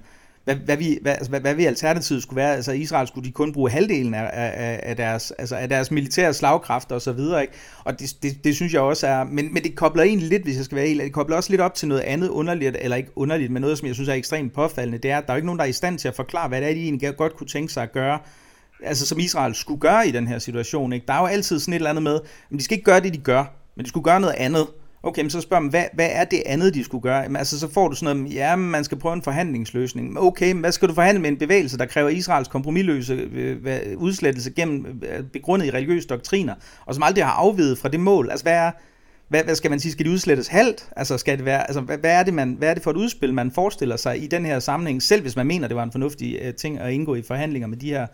hvad, 0.49 0.65
hvad, 0.65 0.77
vi, 0.77 0.99
hvad, 1.01 1.11
altså, 1.11 1.29
hvad, 1.29 1.39
hvad 1.39 1.55
vi 1.55 1.65
alternativet 1.65 2.23
skulle 2.23 2.37
være. 2.37 2.55
Altså 2.55 2.71
Israel 2.71 3.07
skulle 3.07 3.27
de 3.27 3.31
kun 3.31 3.53
bruge 3.53 3.69
halvdelen 3.69 4.13
af, 4.13 4.29
af, 4.33 4.79
af, 4.83 4.95
deres, 4.95 5.31
altså, 5.31 5.55
af 5.55 5.69
deres 5.69 5.91
militære 5.91 6.33
slagkræfter 6.33 6.95
og 6.95 7.01
så 7.01 7.11
videre. 7.11 7.41
Ikke? 7.41 7.53
Og 7.83 7.99
det, 7.99 8.15
det, 8.23 8.43
det, 8.43 8.55
synes 8.55 8.73
jeg 8.73 8.81
også 8.81 9.07
er, 9.07 9.23
men, 9.23 9.53
men 9.53 9.63
det 9.63 9.75
kobler 9.75 10.03
egentlig 10.03 10.29
lidt, 10.29 10.43
hvis 10.43 10.57
jeg 10.57 10.65
skal 10.65 10.75
være 10.75 10.87
helt, 10.87 11.01
det 11.03 11.13
kobler 11.13 11.35
også 11.35 11.49
lidt 11.49 11.61
op 11.61 11.73
til 11.73 11.87
noget 11.87 12.01
andet 12.01 12.29
underligt, 12.29 12.77
eller 12.79 12.97
ikke 12.97 13.09
underligt, 13.15 13.51
men 13.51 13.61
noget, 13.61 13.77
som 13.77 13.87
jeg 13.87 13.95
synes 13.95 14.09
er 14.09 14.13
ekstremt 14.13 14.53
påfaldende, 14.53 14.97
det 14.97 15.11
er, 15.11 15.17
at 15.17 15.27
der 15.27 15.33
er 15.33 15.37
ikke 15.37 15.45
nogen, 15.45 15.59
der 15.59 15.65
er 15.65 15.69
i 15.69 15.73
stand 15.73 15.99
til 15.99 16.07
at 16.07 16.15
forklare, 16.15 16.47
hvad 16.47 16.61
det 16.61 16.69
er, 16.69 16.73
de 16.73 16.83
egentlig 16.83 17.17
godt 17.17 17.35
kunne 17.35 17.47
tænke 17.47 17.73
sig 17.73 17.83
at 17.83 17.91
gøre, 17.91 18.19
altså 18.83 19.05
som 19.05 19.19
Israel 19.19 19.55
skulle 19.55 19.79
gøre 19.79 20.07
i 20.07 20.11
den 20.11 20.27
her 20.27 20.39
situation. 20.39 20.93
Ikke? 20.93 21.05
Der 21.07 21.13
er 21.13 21.19
jo 21.19 21.25
altid 21.25 21.59
sådan 21.59 21.73
et 21.73 21.75
eller 21.75 21.89
andet 21.89 22.03
med, 22.03 22.19
men 22.49 22.59
de 22.59 22.63
skal 22.63 22.75
ikke 22.75 22.85
gøre 22.85 22.99
det, 22.99 23.13
de 23.13 23.19
gør, 23.19 23.45
men 23.75 23.83
de 23.83 23.89
skulle 23.89 24.03
gøre 24.03 24.19
noget 24.19 24.35
andet. 24.37 24.67
Okay, 25.03 25.21
men 25.21 25.29
så 25.29 25.41
spørger 25.41 25.61
man, 25.61 25.69
hvad, 25.69 25.85
hvad 25.93 26.09
er 26.11 26.23
det 26.23 26.43
andet, 26.45 26.73
de 26.73 26.83
skulle 26.83 27.01
gøre? 27.01 27.21
Jamen, 27.21 27.35
altså, 27.35 27.59
så 27.59 27.67
får 27.71 27.87
du 27.87 27.95
sådan 27.95 28.17
noget, 28.17 28.33
ja, 28.33 28.55
man 28.55 28.83
skal 28.83 28.97
prøve 28.99 29.13
en 29.13 29.21
forhandlingsløsning. 29.21 30.19
Okay, 30.19 30.51
men 30.51 30.59
hvad 30.59 30.71
skal 30.71 30.87
du 30.89 30.93
forhandle 30.93 31.21
med 31.21 31.29
en 31.29 31.37
bevægelse, 31.37 31.77
der 31.77 31.85
kræver 31.85 32.09
Israels 32.09 32.47
kompromilløse 32.47 33.13
øh, 33.13 33.97
udslettelse 33.97 34.51
gennem 34.51 35.01
øh, 35.03 35.23
begrundet 35.23 35.67
i 35.67 35.71
religiøse 35.71 36.07
doktriner, 36.07 36.55
og 36.85 36.93
som 36.95 37.03
aldrig 37.03 37.25
har 37.25 37.31
afvidet 37.31 37.77
fra 37.77 37.89
det 37.89 37.99
mål? 37.99 38.29
Altså, 38.29 38.43
hvad 38.43 38.53
er, 38.53 38.71
hvad, 39.29 39.43
hvad 39.43 39.55
skal 39.55 39.71
man 39.71 39.79
sige, 39.79 39.91
skal 39.91 40.05
de 40.05 40.11
udslettes 40.11 40.47
halvt? 40.47 40.89
Altså, 40.95 41.17
skal 41.17 41.37
det 41.37 41.45
være, 41.45 41.67
altså 41.67 41.81
hvad, 41.81 41.97
hvad, 41.97 42.11
er 42.11 42.23
det, 42.23 42.33
man, 42.33 42.55
hvad 42.57 42.69
er 42.69 42.73
det 42.73 42.83
for 42.83 42.91
et 42.91 42.97
udspil, 42.97 43.33
man 43.33 43.51
forestiller 43.51 43.95
sig 43.95 44.23
i 44.23 44.27
den 44.27 44.45
her 44.45 44.59
sammenhæng, 44.59 45.03
selv 45.03 45.21
hvis 45.21 45.35
man 45.35 45.47
mener, 45.47 45.67
det 45.67 45.77
var 45.77 45.83
en 45.83 45.91
fornuftig 45.91 46.39
uh, 46.47 46.53
ting 46.53 46.79
at 46.79 46.91
indgå 46.91 47.15
i 47.15 47.21
forhandlinger 47.21 47.67
med 47.67 47.77
de 47.77 47.89
her 47.89 48.07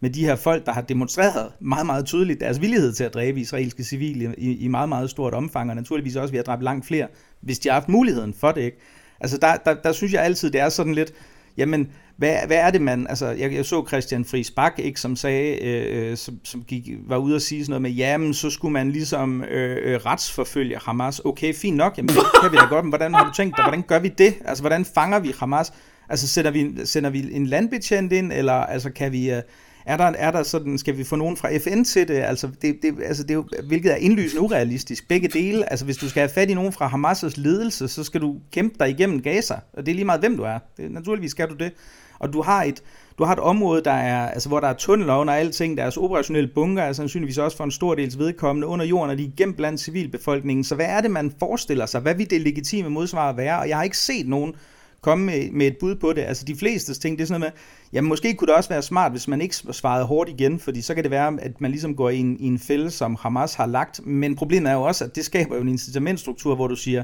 med 0.00 0.10
de 0.10 0.24
her 0.24 0.36
folk, 0.36 0.66
der 0.66 0.72
har 0.72 0.80
demonstreret 0.80 1.52
meget, 1.60 1.86
meget 1.86 2.06
tydeligt 2.06 2.40
deres 2.40 2.60
villighed 2.60 2.92
til 2.92 3.04
at 3.04 3.14
dræbe 3.14 3.40
israelske 3.40 3.84
civile 3.84 4.34
i, 4.38 4.56
i 4.56 4.68
meget, 4.68 4.88
meget 4.88 5.10
stort 5.10 5.34
omfang, 5.34 5.70
og 5.70 5.76
naturligvis 5.76 6.16
også 6.16 6.30
vi 6.30 6.36
har 6.36 6.44
dræbe 6.44 6.64
langt 6.64 6.86
flere, 6.86 7.06
hvis 7.40 7.58
de 7.58 7.68
har 7.68 7.74
haft 7.74 7.88
muligheden 7.88 8.34
for 8.34 8.52
det. 8.52 8.60
Ikke? 8.60 8.78
Altså 9.20 9.38
der, 9.38 9.56
der, 9.56 9.74
der 9.74 9.92
synes 9.92 10.12
jeg 10.12 10.22
altid, 10.22 10.50
det 10.50 10.60
er 10.60 10.68
sådan 10.68 10.94
lidt, 10.94 11.12
jamen, 11.56 11.88
hvad, 12.16 12.36
hvad 12.46 12.56
er 12.56 12.70
det 12.70 12.80
man, 12.80 13.06
altså 13.08 13.26
jeg, 13.26 13.54
jeg 13.54 13.64
så 13.64 13.84
Christian 13.88 14.24
Friis 14.24 14.50
Bak, 14.50 14.78
ikke, 14.78 15.00
som 15.00 15.16
sagde, 15.16 15.64
øh, 15.64 16.10
øh, 16.10 16.16
som, 16.16 16.38
som 16.44 16.62
gik, 16.62 16.88
var 17.06 17.16
ude 17.16 17.34
og 17.34 17.42
sige 17.42 17.64
sådan 17.64 17.70
noget 17.70 17.82
med, 17.82 17.90
jamen 17.90 18.34
så 18.34 18.50
skulle 18.50 18.72
man 18.72 18.90
ligesom 18.90 19.44
øh, 19.44 19.92
øh, 19.92 20.00
retsforfølge 20.06 20.78
Hamas. 20.78 21.20
Okay, 21.24 21.54
fint 21.54 21.76
nok, 21.76 21.98
jamen 21.98 22.08
det 22.08 22.16
kan 22.42 22.52
vi 22.52 22.56
da 22.56 22.64
godt, 22.64 22.84
men 22.84 22.90
hvordan 22.90 23.14
har 23.14 23.24
du 23.24 23.30
tænkt 23.36 23.56
dig, 23.56 23.64
hvordan 23.64 23.82
gør 23.82 23.98
vi 23.98 24.08
det? 24.08 24.34
Altså 24.44 24.62
hvordan 24.62 24.84
fanger 24.84 25.18
vi 25.18 25.32
Hamas? 25.38 25.72
Altså 26.08 26.28
sender 26.28 26.50
vi, 26.50 26.72
sender 26.84 27.10
vi 27.10 27.28
en 27.32 27.46
landbetjent 27.46 28.12
ind, 28.12 28.32
eller 28.32 28.52
altså 28.52 28.90
kan 28.90 29.12
vi... 29.12 29.30
Øh, 29.30 29.42
er 29.86 29.96
der, 29.96 30.04
er 30.04 30.30
der 30.30 30.42
sådan, 30.42 30.78
skal 30.78 30.98
vi 30.98 31.04
få 31.04 31.16
nogen 31.16 31.36
fra 31.36 31.56
FN 31.56 31.84
til 31.84 32.08
det? 32.08 32.14
Altså, 32.14 32.48
det, 32.62 32.78
det, 32.82 32.94
altså 33.04 33.22
det 33.22 33.30
er 33.30 33.34
jo, 33.34 33.44
hvilket 33.68 33.92
er 33.92 33.96
indlysende 33.96 34.42
urealistisk. 34.42 35.08
Begge 35.08 35.28
dele, 35.28 35.70
altså 35.70 35.84
hvis 35.84 35.96
du 35.96 36.08
skal 36.08 36.20
have 36.20 36.30
fat 36.34 36.50
i 36.50 36.54
nogen 36.54 36.72
fra 36.72 36.88
Hamas' 36.88 37.32
ledelse, 37.36 37.88
så 37.88 38.04
skal 38.04 38.20
du 38.20 38.36
kæmpe 38.52 38.76
dig 38.80 38.90
igennem 38.90 39.22
Gaza, 39.22 39.54
og 39.72 39.86
det 39.86 39.92
er 39.92 39.94
lige 39.94 40.04
meget, 40.04 40.20
hvem 40.20 40.36
du 40.36 40.42
er. 40.42 40.58
Det, 40.76 40.90
naturligvis 40.90 41.30
skal 41.30 41.48
du 41.48 41.54
det. 41.54 41.72
Og 42.18 42.32
du 42.32 42.42
har 42.42 42.62
et, 42.62 42.82
du 43.18 43.24
har 43.24 43.32
et 43.32 43.38
område, 43.38 43.82
der 43.84 43.92
er, 43.92 44.28
altså, 44.28 44.48
hvor 44.48 44.60
der 44.60 44.68
er 44.68 44.72
tunneler 44.72 45.14
under 45.14 45.34
alting, 45.34 45.76
deres 45.76 45.96
operationelle 45.96 46.50
bunker 46.54 46.82
er 46.82 46.92
sandsynligvis 46.92 47.38
også 47.38 47.56
for 47.56 47.64
en 47.64 47.70
stor 47.70 47.94
dels 47.94 48.18
vedkommende 48.18 48.66
under 48.66 48.86
jorden, 48.86 49.10
og 49.10 49.18
de 49.18 49.24
er 49.24 49.30
gemt 49.36 49.56
blandt 49.56 49.80
civilbefolkningen. 49.80 50.64
Så 50.64 50.74
hvad 50.74 50.86
er 50.86 51.00
det, 51.00 51.10
man 51.10 51.32
forestiller 51.38 51.86
sig? 51.86 52.00
Hvad 52.00 52.14
vil 52.14 52.30
det 52.30 52.40
legitime 52.40 52.88
modsvar 52.88 53.32
være? 53.32 53.58
Og 53.58 53.68
jeg 53.68 53.76
har 53.76 53.84
ikke 53.84 53.98
set 53.98 54.28
nogen 54.28 54.54
komme 55.00 55.26
med, 55.26 55.50
med 55.50 55.66
et 55.66 55.76
bud 55.80 55.94
på 55.94 56.12
det. 56.12 56.22
Altså 56.22 56.44
de 56.44 56.56
fleste 56.56 56.94
ting, 56.94 57.18
det 57.18 57.22
er 57.22 57.26
sådan 57.26 57.40
noget 57.40 57.54
med, 57.54 57.60
jamen 57.92 58.08
måske 58.08 58.34
kunne 58.34 58.46
det 58.46 58.54
også 58.54 58.68
være 58.68 58.82
smart, 58.82 59.12
hvis 59.12 59.28
man 59.28 59.40
ikke 59.40 59.56
svarede 59.56 60.04
hårdt 60.04 60.30
igen, 60.30 60.60
fordi 60.60 60.80
så 60.80 60.94
kan 60.94 61.04
det 61.04 61.10
være, 61.10 61.38
at 61.40 61.60
man 61.60 61.70
ligesom 61.70 61.96
går 61.96 62.10
i 62.10 62.18
en, 62.18 62.36
i 62.40 62.46
en 62.46 62.58
fælde, 62.58 62.90
som 62.90 63.16
Hamas 63.20 63.54
har 63.54 63.66
lagt. 63.66 64.06
Men 64.06 64.36
problemet 64.36 64.70
er 64.70 64.74
jo 64.74 64.82
også, 64.82 65.04
at 65.04 65.16
det 65.16 65.24
skaber 65.24 65.56
jo 65.56 65.62
en 65.62 65.68
incitamentstruktur, 65.68 66.54
hvor 66.54 66.66
du 66.66 66.76
siger, 66.76 67.02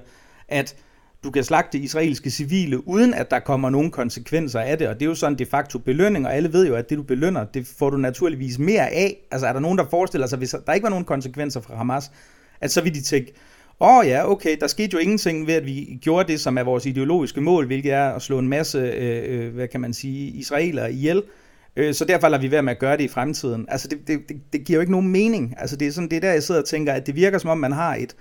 at 0.49 0.77
du 1.25 1.31
kan 1.31 1.45
slagte 1.45 1.79
israelske 1.79 2.31
civile, 2.31 2.89
uden 2.89 3.15
at 3.15 3.31
der 3.31 3.39
kommer 3.39 3.71
nogen 3.71 3.91
konsekvenser 3.91 4.61
af 4.61 4.79
det, 4.79 4.89
og 4.89 4.95
det 4.95 5.03
er 5.03 5.07
jo 5.07 5.15
sådan 5.15 5.39
de 5.39 5.47
facto 5.47 5.79
belønning, 5.79 6.27
og 6.27 6.35
alle 6.35 6.53
ved 6.53 6.67
jo, 6.67 6.75
at 6.75 6.91
det 6.91 6.99
du 6.99 7.03
belønner, 7.03 7.45
det 7.45 7.67
får 7.79 7.91
du 7.91 7.97
naturligvis 7.97 8.59
mere 8.59 8.89
af. 8.89 9.17
Altså 9.31 9.47
er 9.47 9.53
der 9.53 9.61
nogen, 9.61 9.79
der 9.79 9.85
forestiller 9.91 10.27
sig, 10.27 10.39
hvis 10.39 10.55
der 10.67 10.73
ikke 10.73 10.85
var 10.85 10.91
nogen 10.91 11.05
konsekvenser 11.05 11.61
fra 11.61 11.77
Hamas, 11.77 12.11
at 12.61 12.71
så 12.71 12.81
vil 12.81 12.95
de 12.95 13.03
tænke, 13.03 13.33
åh 13.81 13.99
oh, 13.99 14.07
ja, 14.07 14.31
okay, 14.31 14.57
der 14.61 14.67
skete 14.67 14.91
jo 14.93 14.99
ingenting 14.99 15.47
ved, 15.47 15.55
at 15.55 15.67
vi 15.67 15.99
gjorde 16.03 16.33
det, 16.33 16.41
som 16.41 16.59
er 16.59 16.63
vores 16.63 16.87
ideologiske 16.87 17.41
mål, 17.41 17.67
hvilket 17.67 17.93
er 17.93 18.11
at 18.11 18.23
slå 18.23 18.39
en 18.39 18.49
masse, 18.49 18.79
øh, 18.79 19.47
øh 19.47 19.55
hvad 19.55 19.69
kan 19.69 19.81
man 19.81 19.95
sige, 19.95 20.31
israelere 20.31 20.93
ihjel. 20.93 21.23
Øh, 21.77 21.95
så 21.95 22.05
derfor 22.05 22.29
lader 22.29 22.43
vi 22.43 22.51
være 22.51 22.63
med 22.63 22.73
at 22.73 22.79
gøre 22.79 22.97
det 22.97 23.05
i 23.05 23.09
fremtiden. 23.09 23.67
Altså, 23.69 23.89
det, 23.89 23.99
det, 24.07 24.29
det, 24.29 24.37
det 24.53 24.65
giver 24.65 24.77
jo 24.77 24.81
ikke 24.81 24.93
nogen 24.93 25.09
mening. 25.09 25.55
Altså, 25.59 25.77
det 25.77 25.89
er 25.89 25.93
sådan 25.93 26.11
det 26.11 26.17
er 26.17 26.21
der, 26.21 26.33
jeg 26.33 26.43
sidder 26.43 26.61
og 26.61 26.67
tænker, 26.67 26.93
at 26.93 27.07
det 27.07 27.17
virker 27.17 27.39
som 27.39 27.51
om, 27.51 27.59
man 27.59 27.73
har 27.73 27.95
et, 27.95 28.17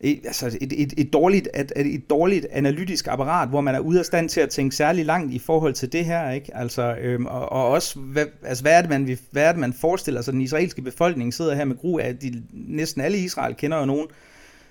et, 0.00 0.20
altså 0.24 0.58
et, 0.60 0.72
et, 0.82 0.94
et, 0.98 1.12
dårligt, 1.12 1.48
et, 1.56 1.72
et 1.76 2.10
dårligt 2.10 2.46
analytisk 2.50 3.06
apparat, 3.06 3.48
hvor 3.48 3.60
man 3.60 3.74
er 3.74 3.78
ude 3.78 3.98
af 3.98 4.04
stand 4.04 4.28
til 4.28 4.40
at 4.40 4.50
tænke 4.50 4.76
særlig 4.76 5.04
langt 5.04 5.34
i 5.34 5.38
forhold 5.38 5.74
til 5.74 5.92
det 5.92 6.04
her, 6.04 6.30
ikke? 6.30 6.56
Altså, 6.56 6.96
øhm, 7.00 7.26
og, 7.26 7.52
og 7.52 7.68
også, 7.68 7.98
hvad, 7.98 8.26
altså, 8.44 8.64
hvad, 8.64 8.72
er 8.72 8.80
det, 8.80 8.90
man, 8.90 9.18
hvad 9.30 9.44
er 9.44 9.52
det, 9.52 9.60
man 9.60 9.72
forestiller 9.72 10.22
sig? 10.22 10.32
Den 10.32 10.40
israelske 10.40 10.82
befolkning 10.82 11.34
sidder 11.34 11.54
her 11.54 11.64
med 11.64 11.76
gru 11.76 11.98
af, 11.98 12.16
de, 12.16 12.42
næsten 12.52 13.00
alle 13.00 13.18
i 13.18 13.24
Israel 13.24 13.54
kender 13.54 13.78
jo 13.78 13.84
nogen, 13.84 14.06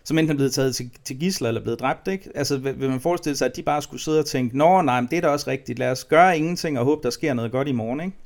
som 0.09 0.17
enten 0.17 0.31
er 0.31 0.35
blevet 0.35 0.53
taget 0.53 0.75
til, 0.75 0.89
til 1.05 1.19
gisler 1.19 1.47
eller 1.47 1.61
blevet 1.61 1.79
dræbt. 1.79 2.07
Ikke? 2.07 2.31
Altså 2.35 2.57
vil 2.57 2.89
man 2.89 3.01
forestille 3.01 3.37
sig, 3.37 3.45
at 3.49 3.55
de 3.55 3.63
bare 3.63 3.81
skulle 3.81 4.01
sidde 4.01 4.19
og 4.19 4.25
tænke, 4.25 4.57
nå 4.57 4.81
nej, 4.81 5.01
men 5.01 5.09
det 5.09 5.17
er 5.17 5.21
da 5.21 5.27
også 5.27 5.49
rigtigt, 5.49 5.79
lad 5.79 5.91
os 5.91 6.05
gøre 6.05 6.37
ingenting 6.37 6.79
og 6.79 6.85
håbe, 6.85 7.01
der 7.03 7.09
sker 7.09 7.33
noget 7.33 7.51
godt 7.51 7.67
i 7.67 7.71
morgen. 7.71 7.99
Ikke? 8.05 8.17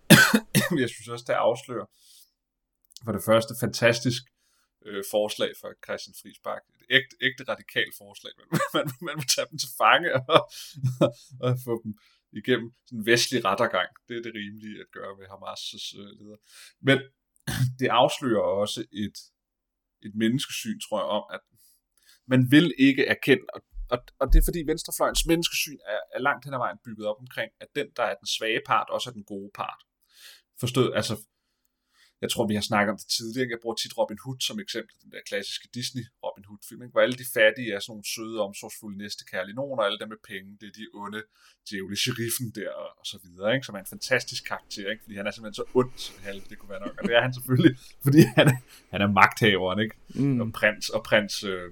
Jeg 0.82 0.88
synes 0.94 1.08
også, 1.08 1.24
det 1.28 1.32
afslører 1.32 1.86
for 3.04 3.12
det 3.12 3.22
første 3.24 3.54
fantastisk 3.60 4.22
øh, 4.86 5.04
forslag 5.10 5.50
fra 5.60 5.68
Christian 5.84 6.14
Friisbak. 6.20 6.62
Et 6.78 6.84
ægte, 6.96 7.14
ægte 7.26 7.42
radikalt 7.52 7.94
forslag. 8.02 8.32
Man, 8.38 8.46
man, 8.76 8.84
man 9.06 9.14
må 9.18 9.24
tage 9.34 9.46
dem 9.50 9.58
til 9.62 9.70
fange 9.80 10.10
og, 10.34 10.42
og 11.44 11.50
få 11.66 11.74
dem 11.84 11.92
igennem 12.40 12.68
sådan 12.86 12.98
en 12.98 13.06
vestlig 13.12 13.38
rettergang. 13.44 13.90
Det 14.08 14.14
er 14.18 14.22
det 14.26 14.32
rimelige 14.40 14.78
at 14.84 14.90
gøre 14.96 15.12
med 15.20 15.26
Hamas' 15.32 15.98
øh, 16.00 16.10
leder. 16.18 16.38
Men 16.88 16.98
det 17.80 17.88
afslører 18.02 18.46
også 18.62 18.80
et, 19.04 19.16
et 20.04 20.14
menneskesyn, 20.22 20.80
tror 20.80 20.98
jeg, 21.02 21.08
om, 21.18 21.24
at 21.36 21.42
man 22.32 22.50
vil 22.54 22.66
ikke 22.78 23.04
erkende, 23.14 23.44
og, 23.54 23.60
og, 23.90 23.98
og 24.20 24.26
det 24.32 24.38
er 24.38 24.46
fordi 24.48 24.60
venstrefløjens 24.72 25.26
menneskesyn 25.26 25.80
er, 25.92 26.00
er 26.14 26.20
langt 26.28 26.44
hen 26.44 26.54
ad 26.54 26.58
vejen 26.58 26.78
bygget 26.84 27.06
op 27.10 27.20
omkring, 27.24 27.50
at 27.60 27.68
den, 27.76 27.86
der 27.96 28.02
er 28.02 28.14
den 28.14 28.28
svage 28.36 28.62
part, 28.66 28.90
også 28.90 29.10
er 29.10 29.14
den 29.18 29.24
gode 29.24 29.50
part. 29.54 29.80
Forstået, 30.60 30.92
altså 30.94 31.14
jeg 32.22 32.30
tror, 32.30 32.46
vi 32.46 32.56
har 32.60 32.66
snakket 32.70 32.90
om 32.94 32.98
det 33.02 33.08
tidligere. 33.18 33.48
Jeg 33.54 33.60
bruger 33.62 33.76
tit 33.82 33.98
Robin 33.98 34.18
Hood 34.24 34.40
som 34.48 34.56
eksempel, 34.64 34.94
den 35.04 35.10
der 35.14 35.22
klassiske 35.30 35.66
Disney 35.78 36.04
Robin 36.24 36.44
Hood-film, 36.48 36.90
hvor 36.92 37.00
alle 37.04 37.16
de 37.22 37.26
fattige 37.36 37.70
er 37.74 37.80
sådan 37.80 37.90
nogle 37.92 38.06
søde, 38.14 38.36
omsorgsfulde 38.48 38.98
næstekærlige 39.04 39.56
nogen, 39.60 39.76
og 39.80 39.84
alle 39.86 39.98
dem 40.02 40.08
med 40.14 40.20
penge, 40.30 40.48
det 40.60 40.66
er 40.70 40.74
de 40.80 40.86
onde 41.02 41.22
djævle 41.68 41.96
sheriffen 42.04 42.48
der, 42.58 42.70
og, 42.82 42.88
og 43.00 43.04
så 43.12 43.16
videre, 43.24 43.48
ikke? 43.54 43.64
som 43.66 43.74
er 43.76 43.82
en 43.86 43.92
fantastisk 43.96 44.42
karakter, 44.50 44.86
ikke? 44.92 45.02
fordi 45.04 45.14
han 45.20 45.26
er 45.26 45.32
simpelthen 45.32 45.58
så 45.60 45.66
ond, 45.80 45.92
som 46.06 46.16
halv, 46.28 46.40
det 46.50 46.56
kunne 46.58 46.72
være 46.74 46.84
nok, 46.86 46.94
og 46.98 47.02
det 47.08 47.14
er 47.18 47.22
han 47.26 47.34
selvfølgelig, 47.38 47.72
fordi 48.06 48.20
han 48.38 48.46
er, 48.52 48.58
han 48.92 49.00
er 49.04 49.08
magthaveren, 49.20 49.78
ikke? 49.84 49.94
Mm. 50.14 50.40
og 50.40 50.46
prins, 50.60 50.84
og 50.96 51.00
prins, 51.08 51.34
øh, 51.44 51.66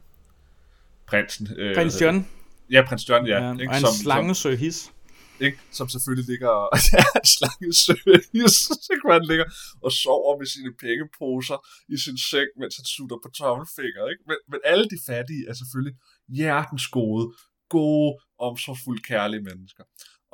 prinsen. 1.10 1.44
Øh, 1.56 1.74
prins 1.76 2.00
John. 2.02 2.16
Ja, 2.74 2.80
prins 2.88 3.08
John, 3.08 3.26
ja. 3.26 3.38
ja 3.44 3.52
ikke? 3.52 3.72
Og 3.72 3.76
en 3.78 3.94
slangesø 4.02 4.52
his 4.64 4.78
ikke? 5.46 5.58
som 5.78 5.88
selvfølgelig 5.88 6.26
ligger 6.32 6.48
og 6.48 6.78
er 7.00 7.24
slangesøs, 7.34 8.54
så 8.86 8.92
kan 9.00 9.12
han 9.18 9.26
ligger 9.32 9.46
og 9.84 9.92
sover 9.92 10.38
med 10.40 10.46
sine 10.54 10.72
pengeposer 10.82 11.58
i 11.94 11.96
sin 12.04 12.18
seng, 12.30 12.48
mens 12.60 12.76
han 12.76 12.86
sutter 12.94 13.18
på 13.24 13.28
tommelfinger. 13.38 14.02
Ikke? 14.12 14.22
Men, 14.28 14.38
men 14.50 14.60
alle 14.72 14.86
de 14.92 14.98
fattige 15.10 15.44
er 15.50 15.54
selvfølgelig 15.60 15.96
hjertens 16.38 16.86
gode, 16.98 17.24
gode, 17.76 18.10
omsorgsfulde, 18.38 19.02
kærlige 19.02 19.42
mennesker. 19.50 19.84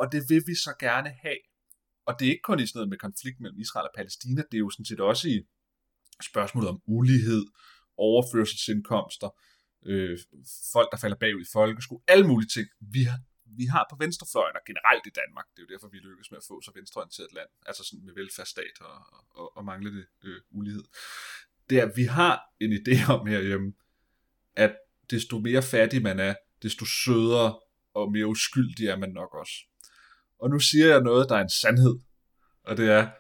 Og 0.01 0.13
det 0.13 0.21
vil 0.29 0.43
vi 0.51 0.55
så 0.67 0.73
gerne 0.87 1.11
have. 1.25 1.43
Og 2.07 2.13
det 2.17 2.25
er 2.27 2.33
ikke 2.35 2.49
kun 2.51 2.61
i 2.61 2.67
sådan 2.67 2.79
noget 2.79 2.93
med 2.93 2.99
konflikt 2.99 3.41
mellem 3.41 3.61
Israel 3.65 3.89
og 3.89 3.95
Palæstina, 3.97 4.43
det 4.51 4.57
er 4.57 4.65
jo 4.67 4.71
sådan 4.71 4.91
set 4.91 5.01
også 5.01 5.29
i 5.29 5.37
spørgsmålet 6.31 6.69
om 6.69 6.81
ulighed, 6.87 7.45
overførselsindkomster, 7.97 9.31
øh, 9.87 10.19
folk, 10.73 10.89
der 10.93 10.99
falder 10.99 11.17
bagud 11.17 11.43
i 11.43 11.53
folkeskole, 11.53 12.01
alle 12.09 12.27
mulige 12.27 12.49
ting. 12.49 12.67
Vi 12.81 13.03
har, 13.03 13.19
vi 13.57 13.65
har 13.65 13.87
på 13.91 13.97
venstrefløjen, 14.05 14.57
og 14.57 14.63
generelt 14.67 15.05
i 15.07 15.15
Danmark, 15.21 15.47
det 15.53 15.59
er 15.59 15.67
jo 15.67 15.73
derfor, 15.75 15.89
vi 15.89 15.99
lykkes 15.99 16.31
med 16.31 16.39
at 16.39 16.47
få 16.49 16.61
så 16.61 16.71
venstreorienteret 16.75 17.33
land, 17.33 17.51
altså 17.67 17.83
sådan 17.85 18.05
med 18.07 18.15
velfærdsstat 18.15 18.77
og, 18.81 18.97
og, 19.41 19.57
og 19.57 19.65
manglende 19.65 20.05
øh, 20.25 20.41
ulighed, 20.51 20.85
det 21.71 21.79
er, 21.79 21.87
at 21.89 21.97
vi 21.97 22.05
har 22.05 22.35
en 22.61 22.73
idé 22.73 23.13
om 23.15 23.27
herhjemme, 23.27 23.73
at 24.57 24.77
desto 25.11 25.39
mere 25.39 25.63
fattig 25.63 26.03
man 26.03 26.21
er, 26.21 26.35
desto 26.63 26.85
sødere 26.85 27.61
og 27.95 28.13
mere 28.13 28.27
uskyldig 28.27 28.87
er 28.87 28.97
man 28.97 29.11
nok 29.11 29.35
også. 29.35 29.55
Og 30.39 30.51
nu 30.51 30.59
siger 30.59 30.87
jeg 30.87 31.01
noget, 31.01 31.29
der 31.29 31.37
er 31.37 31.43
en 31.43 31.51
sandhed, 31.51 31.99
og 32.63 32.77
det 32.77 32.91
er, 32.91 33.11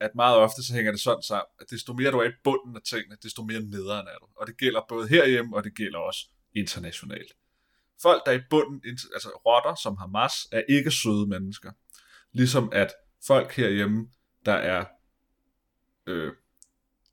at 0.00 0.10
meget 0.14 0.36
ofte 0.36 0.62
så 0.66 0.74
hænger 0.74 0.92
det 0.92 1.00
sådan 1.00 1.22
sammen, 1.22 1.52
at 1.60 1.70
desto 1.70 1.92
mere 1.92 2.10
du 2.10 2.18
er 2.18 2.28
i 2.28 2.32
bunden 2.44 2.76
af 2.76 2.82
tingene, 2.82 3.16
desto 3.22 3.44
mere 3.44 3.60
nederen 3.60 4.06
er 4.06 4.18
du. 4.22 4.26
Og 4.36 4.46
det 4.46 4.56
gælder 4.56 4.80
både 4.88 5.08
herhjemme, 5.08 5.56
og 5.56 5.64
det 5.64 5.76
gælder 5.76 5.98
også 5.98 6.28
internationalt. 6.54 7.32
Folk, 8.02 8.22
der 8.26 8.32
er 8.32 8.36
i 8.36 8.42
bunden, 8.50 8.80
altså 8.86 9.28
rotter 9.46 9.74
som 9.82 9.96
Hamas, 9.96 10.32
er 10.52 10.62
ikke 10.68 10.90
søde 10.90 11.26
mennesker. 11.26 11.72
Ligesom 12.32 12.68
at 12.72 12.92
folk 13.26 13.52
herhjemme, 13.52 14.08
der 14.46 14.52
er, 14.52 14.84
øh, 16.06 16.32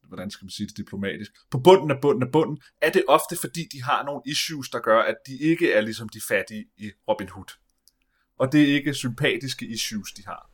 hvordan 0.07 0.31
skal 0.31 0.45
man 0.45 0.51
sige 0.51 0.67
det 0.67 0.77
diplomatisk, 0.77 1.31
på 1.51 1.59
bunden 1.59 1.91
af 1.91 2.01
bunden 2.01 2.23
af 2.23 2.31
bunden, 2.31 2.61
er 2.81 2.91
det 2.91 3.03
ofte 3.07 3.35
fordi, 3.35 3.67
de 3.73 3.83
har 3.83 4.03
nogle 4.03 4.21
issues, 4.25 4.69
der 4.69 4.79
gør, 4.79 5.01
at 5.01 5.15
de 5.27 5.37
ikke 5.37 5.73
er 5.73 5.81
ligesom 5.81 6.09
de 6.09 6.21
fattige 6.27 6.65
i 6.77 6.91
Robin 7.07 7.29
Hood. 7.29 7.57
Og 8.37 8.51
det 8.51 8.61
er 8.61 8.73
ikke 8.73 8.93
sympatiske 8.93 9.65
issues, 9.65 10.11
de 10.11 10.23
har. 10.25 10.49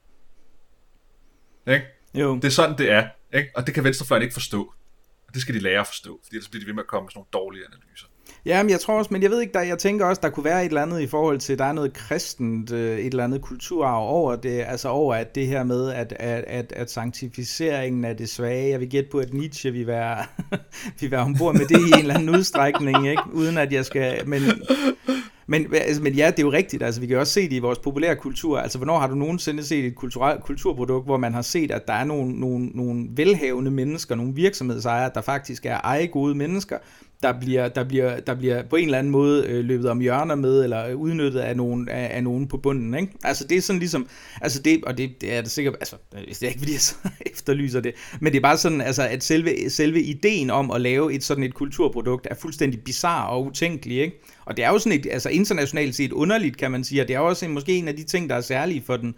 Ikke? 1.68 1.86
Jo. 2.14 2.36
Det 2.36 2.44
er 2.44 2.50
sådan, 2.50 2.78
det 2.78 2.92
er. 2.92 3.10
Ikke? 3.34 3.52
Og 3.56 3.66
det 3.68 3.74
kan 3.74 3.84
venstrefløjen 3.84 4.24
ikke 4.24 4.34
forstå. 4.34 4.74
Og 5.28 5.34
det 5.34 5.42
skal 5.42 5.56
de 5.56 5.60
lære 5.60 5.80
at 5.80 5.88
forstå, 5.88 6.20
fordi 6.24 6.36
ellers 6.36 6.50
bliver 6.50 6.62
de 6.62 6.68
ved 6.68 6.74
med 6.74 6.84
at 6.84 6.88
komme 6.88 7.06
med 7.06 7.12
sådan 7.12 7.20
nogle 7.20 7.30
dårlige 7.34 7.66
analyser. 7.66 8.08
Ja, 8.46 8.64
men 8.64 8.70
jeg 8.70 8.80
tror 8.80 8.98
også, 8.98 9.10
men 9.14 9.24
jeg 9.24 9.32
ved 9.32 9.42
ikke, 9.42 9.54
der, 9.54 9.62
jeg 9.62 9.78
tænker 9.78 10.06
også, 10.06 10.20
der 10.24 10.30
kunne 10.30 10.44
være 10.44 10.62
et 10.62 10.68
eller 10.68 10.82
andet 10.82 11.02
i 11.02 11.08
forhold 11.08 11.40
til, 11.40 11.60
der 11.60 11.66
er 11.66 11.72
noget 11.72 11.94
kristent, 11.94 12.72
øh, 12.72 13.00
et 13.00 13.06
eller 13.06 13.24
andet 13.24 13.42
kulturarv 13.42 14.10
over 14.10 14.36
det, 14.36 14.64
altså 14.68 14.90
over 14.90 15.16
at 15.16 15.36
det 15.36 15.48
her 15.48 15.64
med, 15.64 15.92
at, 15.92 16.14
at, 16.20 16.44
at, 16.48 16.74
at 16.76 16.92
sanktificeringen 16.92 18.06
af 18.06 18.18
det 18.18 18.30
svage, 18.30 18.70
jeg 18.70 18.80
vil 18.80 18.90
gætte 18.90 19.10
på, 19.10 19.18
at 19.18 19.34
Nietzsche 19.34 19.72
vil 19.72 19.88
være, 19.88 20.18
vil 21.00 21.12
være 21.12 21.22
ombord 21.22 21.56
med 21.56 21.66
det 21.66 21.80
i 21.80 21.92
en 21.94 22.00
eller 22.00 22.14
anden 22.14 22.30
udstrækning, 22.30 23.10
ikke? 23.10 23.24
uden 23.34 23.58
at 23.58 23.74
jeg 23.74 23.86
skal, 23.86 24.28
men, 24.28 24.42
men, 25.48 25.68
altså, 25.74 26.02
men 26.02 26.14
ja, 26.14 26.28
det 26.32 26.40
er 26.40 26.44
jo 26.44 26.52
rigtigt. 26.52 26.84
Altså, 26.84 27.02
vi 27.02 27.08
kan 27.08 27.18
også 27.18 27.34
se 27.34 27.42
det 27.42 27.56
i 27.56 27.60
vores 27.60 27.80
populære 27.80 28.16
kultur. 28.16 28.60
Altså, 28.60 28.78
hvornår 28.78 29.00
har 29.00 29.08
du 29.08 29.16
nogensinde 29.16 29.64
set 29.64 29.86
et 29.86 29.96
kulturelt 29.96 30.44
kulturprodukt, 30.44 31.06
hvor 31.06 31.18
man 31.18 31.34
har 31.34 31.42
set, 31.42 31.72
at 31.72 31.88
der 31.88 31.94
er 31.94 32.04
nogle, 32.04 32.40
nogle, 32.40 32.66
nogle 32.66 33.08
velhavende 33.10 33.72
mennesker, 33.72 34.16
nogle 34.16 34.34
virksomhedsejere, 34.36 35.12
der 35.16 35.22
faktisk 35.22 35.66
er 35.66 35.78
eje 35.78 36.06
gode 36.06 36.36
mennesker, 36.36 36.78
der 37.24 37.40
bliver, 37.40 37.68
der 37.68 37.84
bliver, 37.84 38.20
der 38.20 38.36
bliver 38.36 38.64
på 38.64 38.76
en 38.76 38.86
eller 38.86 38.98
anden 38.98 39.12
måde 39.12 39.46
øh, 39.48 39.66
løbet 39.66 39.90
om 39.90 40.00
hjørner 40.00 40.36
med, 40.36 40.64
eller 40.64 40.94
udnyttet 40.94 41.40
af 41.40 41.58
nogen, 41.58 41.90
af, 41.90 42.10
af 42.16 42.24
nogen 42.24 42.48
på 42.48 42.58
bunden. 42.58 42.94
Ikke? 42.94 43.14
Altså 43.24 43.48
det 43.48 43.58
er 43.58 43.62
sådan 43.62 43.80
ligesom, 43.80 44.08
altså 44.42 44.62
det, 44.62 44.84
og 44.84 44.98
det, 44.98 45.22
det 45.22 45.34
er 45.34 45.42
det 45.42 45.52
sikkert, 45.52 45.76
altså 45.80 45.96
øh, 46.16 46.28
det 46.28 46.44
er 46.44 46.48
ikke 46.48 46.60
fordi 46.60 46.72
jeg 46.72 46.82
så 46.82 46.96
efterlyser 47.34 47.80
det, 47.80 47.94
men 48.22 48.34
det 48.34 48.38
er 48.38 48.42
bare 48.42 48.58
sådan, 48.58 48.82
altså 48.82 49.04
at 49.04 49.24
selve, 49.24 49.70
selve 49.70 50.02
ideen 50.02 50.50
om 50.50 50.72
at 50.72 50.82
lave 50.82 51.14
et 51.14 51.24
sådan 51.24 51.44
et 51.44 51.54
kulturprodukt 51.54 52.28
er 52.32 52.36
fuldstændig 52.36 52.84
bizarre 52.84 53.30
og 53.30 53.46
utænkelig, 53.46 54.00
ikke? 54.00 54.22
Og 54.46 54.58
det 54.58 54.66
er 54.66 54.70
jo 54.70 54.80
sådan 54.80 55.00
et, 55.00 55.08
altså 55.12 55.30
internationalt 55.30 55.96
set 55.96 56.12
underligt, 56.12 56.58
kan 56.58 56.72
man 56.72 56.84
sige, 56.84 57.02
og 57.02 57.08
det 57.08 57.16
er 57.16 57.20
også 57.20 57.46
en, 57.46 57.54
måske 57.54 57.78
en 57.78 57.88
af 57.88 57.96
de 57.96 58.04
ting, 58.04 58.30
der 58.30 58.36
er 58.36 58.42
særlige 58.42 58.84
for 58.86 58.98
den, 58.98 59.16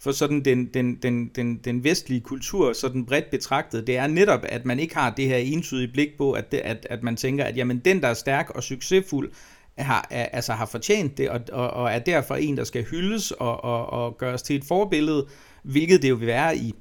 for 0.00 0.12
sådan 0.12 0.44
den, 0.44 0.66
den, 0.74 0.94
den, 0.94 1.28
den, 1.28 1.56
den 1.56 1.84
vestlige 1.84 2.20
kultur, 2.20 2.72
sådan 2.72 3.06
bredt 3.06 3.30
betragtet, 3.30 3.86
det 3.86 3.96
er 3.96 4.06
netop, 4.06 4.40
at 4.42 4.64
man 4.64 4.78
ikke 4.78 4.94
har 4.94 5.10
det 5.10 5.26
her 5.26 5.36
entydige 5.36 5.92
blik 5.92 6.08
på, 6.18 6.32
at, 6.32 6.52
det, 6.52 6.58
at, 6.58 6.86
at 6.90 7.02
man 7.02 7.16
tænker, 7.16 7.44
at 7.44 7.56
jamen, 7.56 7.78
den, 7.78 8.02
der 8.02 8.08
er 8.08 8.14
stærk 8.14 8.50
og 8.50 8.62
succesfuld, 8.62 9.30
har, 9.78 10.06
er, 10.10 10.24
altså 10.24 10.52
har 10.52 10.66
fortjent 10.66 11.18
det, 11.18 11.30
og, 11.30 11.40
og, 11.52 11.70
og 11.70 11.90
er 11.90 11.98
derfor 11.98 12.34
en, 12.34 12.56
der 12.56 12.64
skal 12.64 12.84
hyldes 12.84 13.30
og, 13.30 13.64
og, 13.64 13.86
og 13.86 14.18
gøres 14.18 14.42
til 14.42 14.56
et 14.56 14.64
forbillede, 14.64 15.26
hvilket 15.62 16.02
det 16.02 16.10
jo 16.10 16.14
vil 16.14 16.26
være 16.26 16.56
i 16.56 16.74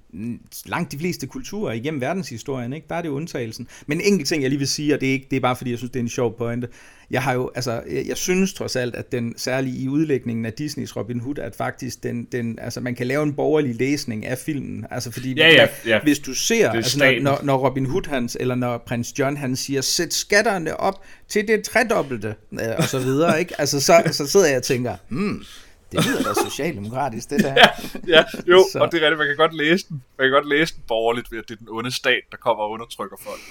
langt 0.65 0.91
de 0.91 0.97
fleste 0.97 1.27
kulturer 1.27 1.73
igennem 1.73 2.01
verdenshistorien, 2.01 2.73
ikke? 2.73 2.87
der 2.89 2.95
er 2.95 3.01
det 3.01 3.09
jo 3.09 3.13
undtagelsen. 3.13 3.67
Men 3.87 4.01
en 4.01 4.05
enkelt 4.07 4.27
ting, 4.27 4.41
jeg 4.41 4.49
lige 4.49 4.59
vil 4.59 4.67
sige, 4.67 4.93
og 4.93 5.01
det 5.01 5.09
er, 5.09 5.13
ikke, 5.13 5.27
det 5.31 5.37
er 5.37 5.41
bare 5.41 5.55
fordi, 5.55 5.71
jeg 5.71 5.77
synes, 5.77 5.91
det 5.91 5.99
er 5.99 6.03
en 6.03 6.09
sjov 6.09 6.37
pointe. 6.37 6.67
Jeg 7.11 7.23
har 7.23 7.33
jo, 7.33 7.51
altså, 7.55 7.71
jeg, 7.91 8.07
jeg 8.07 8.17
synes 8.17 8.53
trods 8.53 8.75
alt, 8.75 8.95
at 8.95 9.11
den 9.11 9.33
særlige 9.37 9.77
i 9.77 9.87
udlægningen 9.87 10.45
af 10.45 10.53
Disneys 10.53 10.95
Robin 10.95 11.19
Hood, 11.19 11.39
at 11.39 11.55
faktisk 11.55 12.03
den, 12.03 12.27
den, 12.31 12.59
altså, 12.61 12.81
man 12.81 12.95
kan 12.95 13.07
lave 13.07 13.23
en 13.23 13.33
borgerlig 13.33 13.75
læsning 13.75 14.25
af 14.25 14.37
filmen. 14.37 14.85
Altså, 14.91 15.11
fordi 15.11 15.33
ja, 15.33 15.49
ja, 15.49 15.67
ja. 15.85 15.99
hvis 16.03 16.19
du 16.19 16.33
ser, 16.33 16.69
altså, 16.69 16.99
når, 16.99 17.21
når, 17.21 17.39
når 17.43 17.57
Robin 17.57 17.85
Hood, 17.85 18.09
hans, 18.09 18.37
eller 18.39 18.55
når 18.55 18.77
prins 18.77 19.19
John, 19.19 19.37
han 19.37 19.55
siger, 19.55 19.81
sæt 19.81 20.13
skatterne 20.13 20.79
op 20.79 21.03
til 21.27 21.47
det 21.47 21.63
tredobbelte, 21.63 22.35
øh, 22.51 22.59
og 22.77 22.83
så 22.83 22.99
videre, 22.99 23.39
ikke? 23.39 23.53
Altså, 23.61 23.79
så, 23.79 24.03
så 24.11 24.27
sidder 24.27 24.47
jeg 24.47 24.57
og 24.57 24.63
tænker, 24.63 24.95
hmm, 25.09 25.43
det 25.91 26.05
lyder 26.05 26.23
da 26.23 26.49
socialdemokratisk, 26.49 27.29
det 27.29 27.43
der. 27.45 27.53
ja, 27.53 27.69
ja, 28.07 28.23
jo, 28.47 28.65
så. 28.71 28.79
og 28.79 28.91
det 28.91 28.97
er 28.97 29.05
rigtigt, 29.05 29.17
man 29.17 29.27
kan 29.27 29.37
godt 29.37 29.53
læse 29.53 29.87
den. 29.89 30.03
Man 30.17 30.25
kan 30.25 30.31
godt 30.31 30.49
læse 30.49 30.75
den 30.75 30.83
borgerligt 30.87 31.31
ved, 31.31 31.39
at 31.39 31.45
det 31.47 31.53
er 31.53 31.57
den 31.57 31.69
onde 31.69 31.95
stat, 31.95 32.21
der 32.31 32.37
kommer 32.37 32.63
og 32.63 32.69
undertrykker 32.71 33.17
folk. 33.21 33.41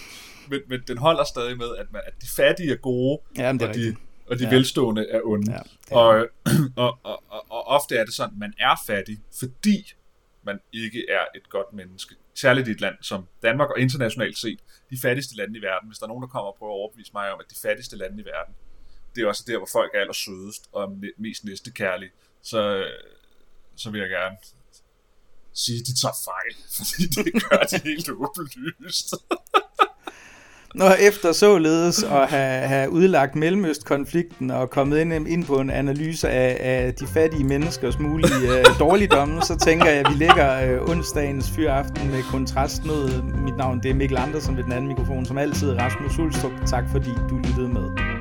Men, 0.49 0.61
men 0.69 0.81
den 0.89 0.99
holder 0.99 1.25
stadig 1.25 1.59
med, 1.59 1.77
at, 1.79 1.87
man, 1.93 2.03
at 2.07 2.13
de 2.23 2.27
fattige 2.37 2.73
er 2.73 2.77
gode, 2.77 3.19
ja, 3.39 3.53
det 3.53 3.63
er 3.63 3.69
og, 3.69 3.75
de, 3.75 3.97
og 4.27 4.39
de 4.39 4.45
ja. 4.45 4.51
velstående 4.51 5.07
er 5.11 5.21
onde. 5.25 5.53
Ja, 5.53 5.59
er 5.91 5.97
og, 5.97 6.29
og, 6.85 6.99
og, 7.03 7.23
og, 7.29 7.45
og 7.49 7.67
ofte 7.67 7.97
er 7.97 8.05
det 8.05 8.15
sådan, 8.15 8.35
at 8.35 8.39
man 8.39 8.55
er 8.59 8.75
fattig, 8.87 9.19
fordi 9.39 9.93
man 10.43 10.59
ikke 10.73 11.07
er 11.11 11.25
et 11.37 11.51
godt 11.51 11.73
menneske. 11.73 12.15
Særligt 12.35 12.69
i 12.69 12.71
et 12.71 12.81
land 12.81 12.95
som 13.01 13.27
Danmark 13.43 13.71
og 13.71 13.81
internationalt 13.81 14.39
set, 14.39 14.59
de 14.91 14.99
fattigste 15.03 15.37
lande 15.37 15.59
i 15.59 15.63
verden. 15.63 15.89
Hvis 15.89 15.99
der 15.99 16.05
er 16.05 16.09
nogen, 16.09 16.23
der 16.23 16.29
kommer 16.29 16.51
og 16.51 16.57
prøver 16.59 16.73
at 16.73 16.77
overbevise 16.77 17.11
mig 17.15 17.33
om, 17.33 17.41
at 17.41 17.47
de 17.51 17.57
fattigste 17.63 17.97
lande 17.97 18.23
i 18.23 18.25
verden, 18.25 18.55
det 19.15 19.23
er 19.23 19.29
også 19.29 19.45
der, 19.47 19.57
hvor 19.57 19.69
folk 19.73 19.91
er 19.95 20.01
allersødest 20.01 20.69
og 20.73 20.99
mest 21.19 21.45
næstekærlige, 21.45 22.11
så, 22.51 22.85
så 23.77 23.91
vil 23.91 24.01
jeg 24.01 24.09
gerne 24.09 24.37
sige, 25.55 25.79
at 25.81 25.87
de 25.87 25.95
tager 26.01 26.19
fejl, 26.25 26.55
fordi 26.77 27.03
det 27.07 27.43
gør 27.43 27.59
det 27.71 27.83
helt 27.83 28.09
åbenlyst. 28.11 29.15
Når 30.75 30.91
efter 30.91 31.33
således 31.33 32.03
at 32.03 32.29
have, 32.29 32.69
have 32.69 32.91
udlagt 32.91 33.37
Mellemøstkonflikten 33.37 34.51
og 34.51 34.71
kommet 34.71 34.99
ind, 34.99 35.29
ind 35.29 35.45
på 35.45 35.61
en 35.61 35.71
analyse 35.71 36.29
af, 36.29 36.57
af 36.61 36.95
de 36.95 37.07
fattige 37.07 37.45
menneskers 37.45 37.99
mulige 37.99 38.49
uh, 38.51 38.79
dårligdomme, 38.79 39.43
så 39.43 39.59
tænker 39.59 39.87
jeg, 39.87 39.99
at 39.99 40.07
vi 40.13 40.19
lægger 40.19 40.81
uh, 40.83 40.91
onsdagens 40.91 41.51
fyraften 41.51 42.11
med 42.11 42.23
kontrast 42.31 42.85
ned. 42.85 43.23
Mit 43.23 43.57
navn 43.57 43.83
det 43.83 43.91
er 43.91 43.95
Mikkel 43.95 44.19
Andersen 44.19 44.57
ved 44.57 44.65
den 44.65 44.73
anden 44.73 44.89
mikrofon, 44.89 45.27
som 45.27 45.39
altid 45.39 45.73
Rasmus 45.73 46.17
Hulstrup. 46.17 46.53
Tak 46.67 46.85
fordi 46.93 47.11
du 47.31 47.37
lyttede 47.37 47.69
med. 47.69 48.17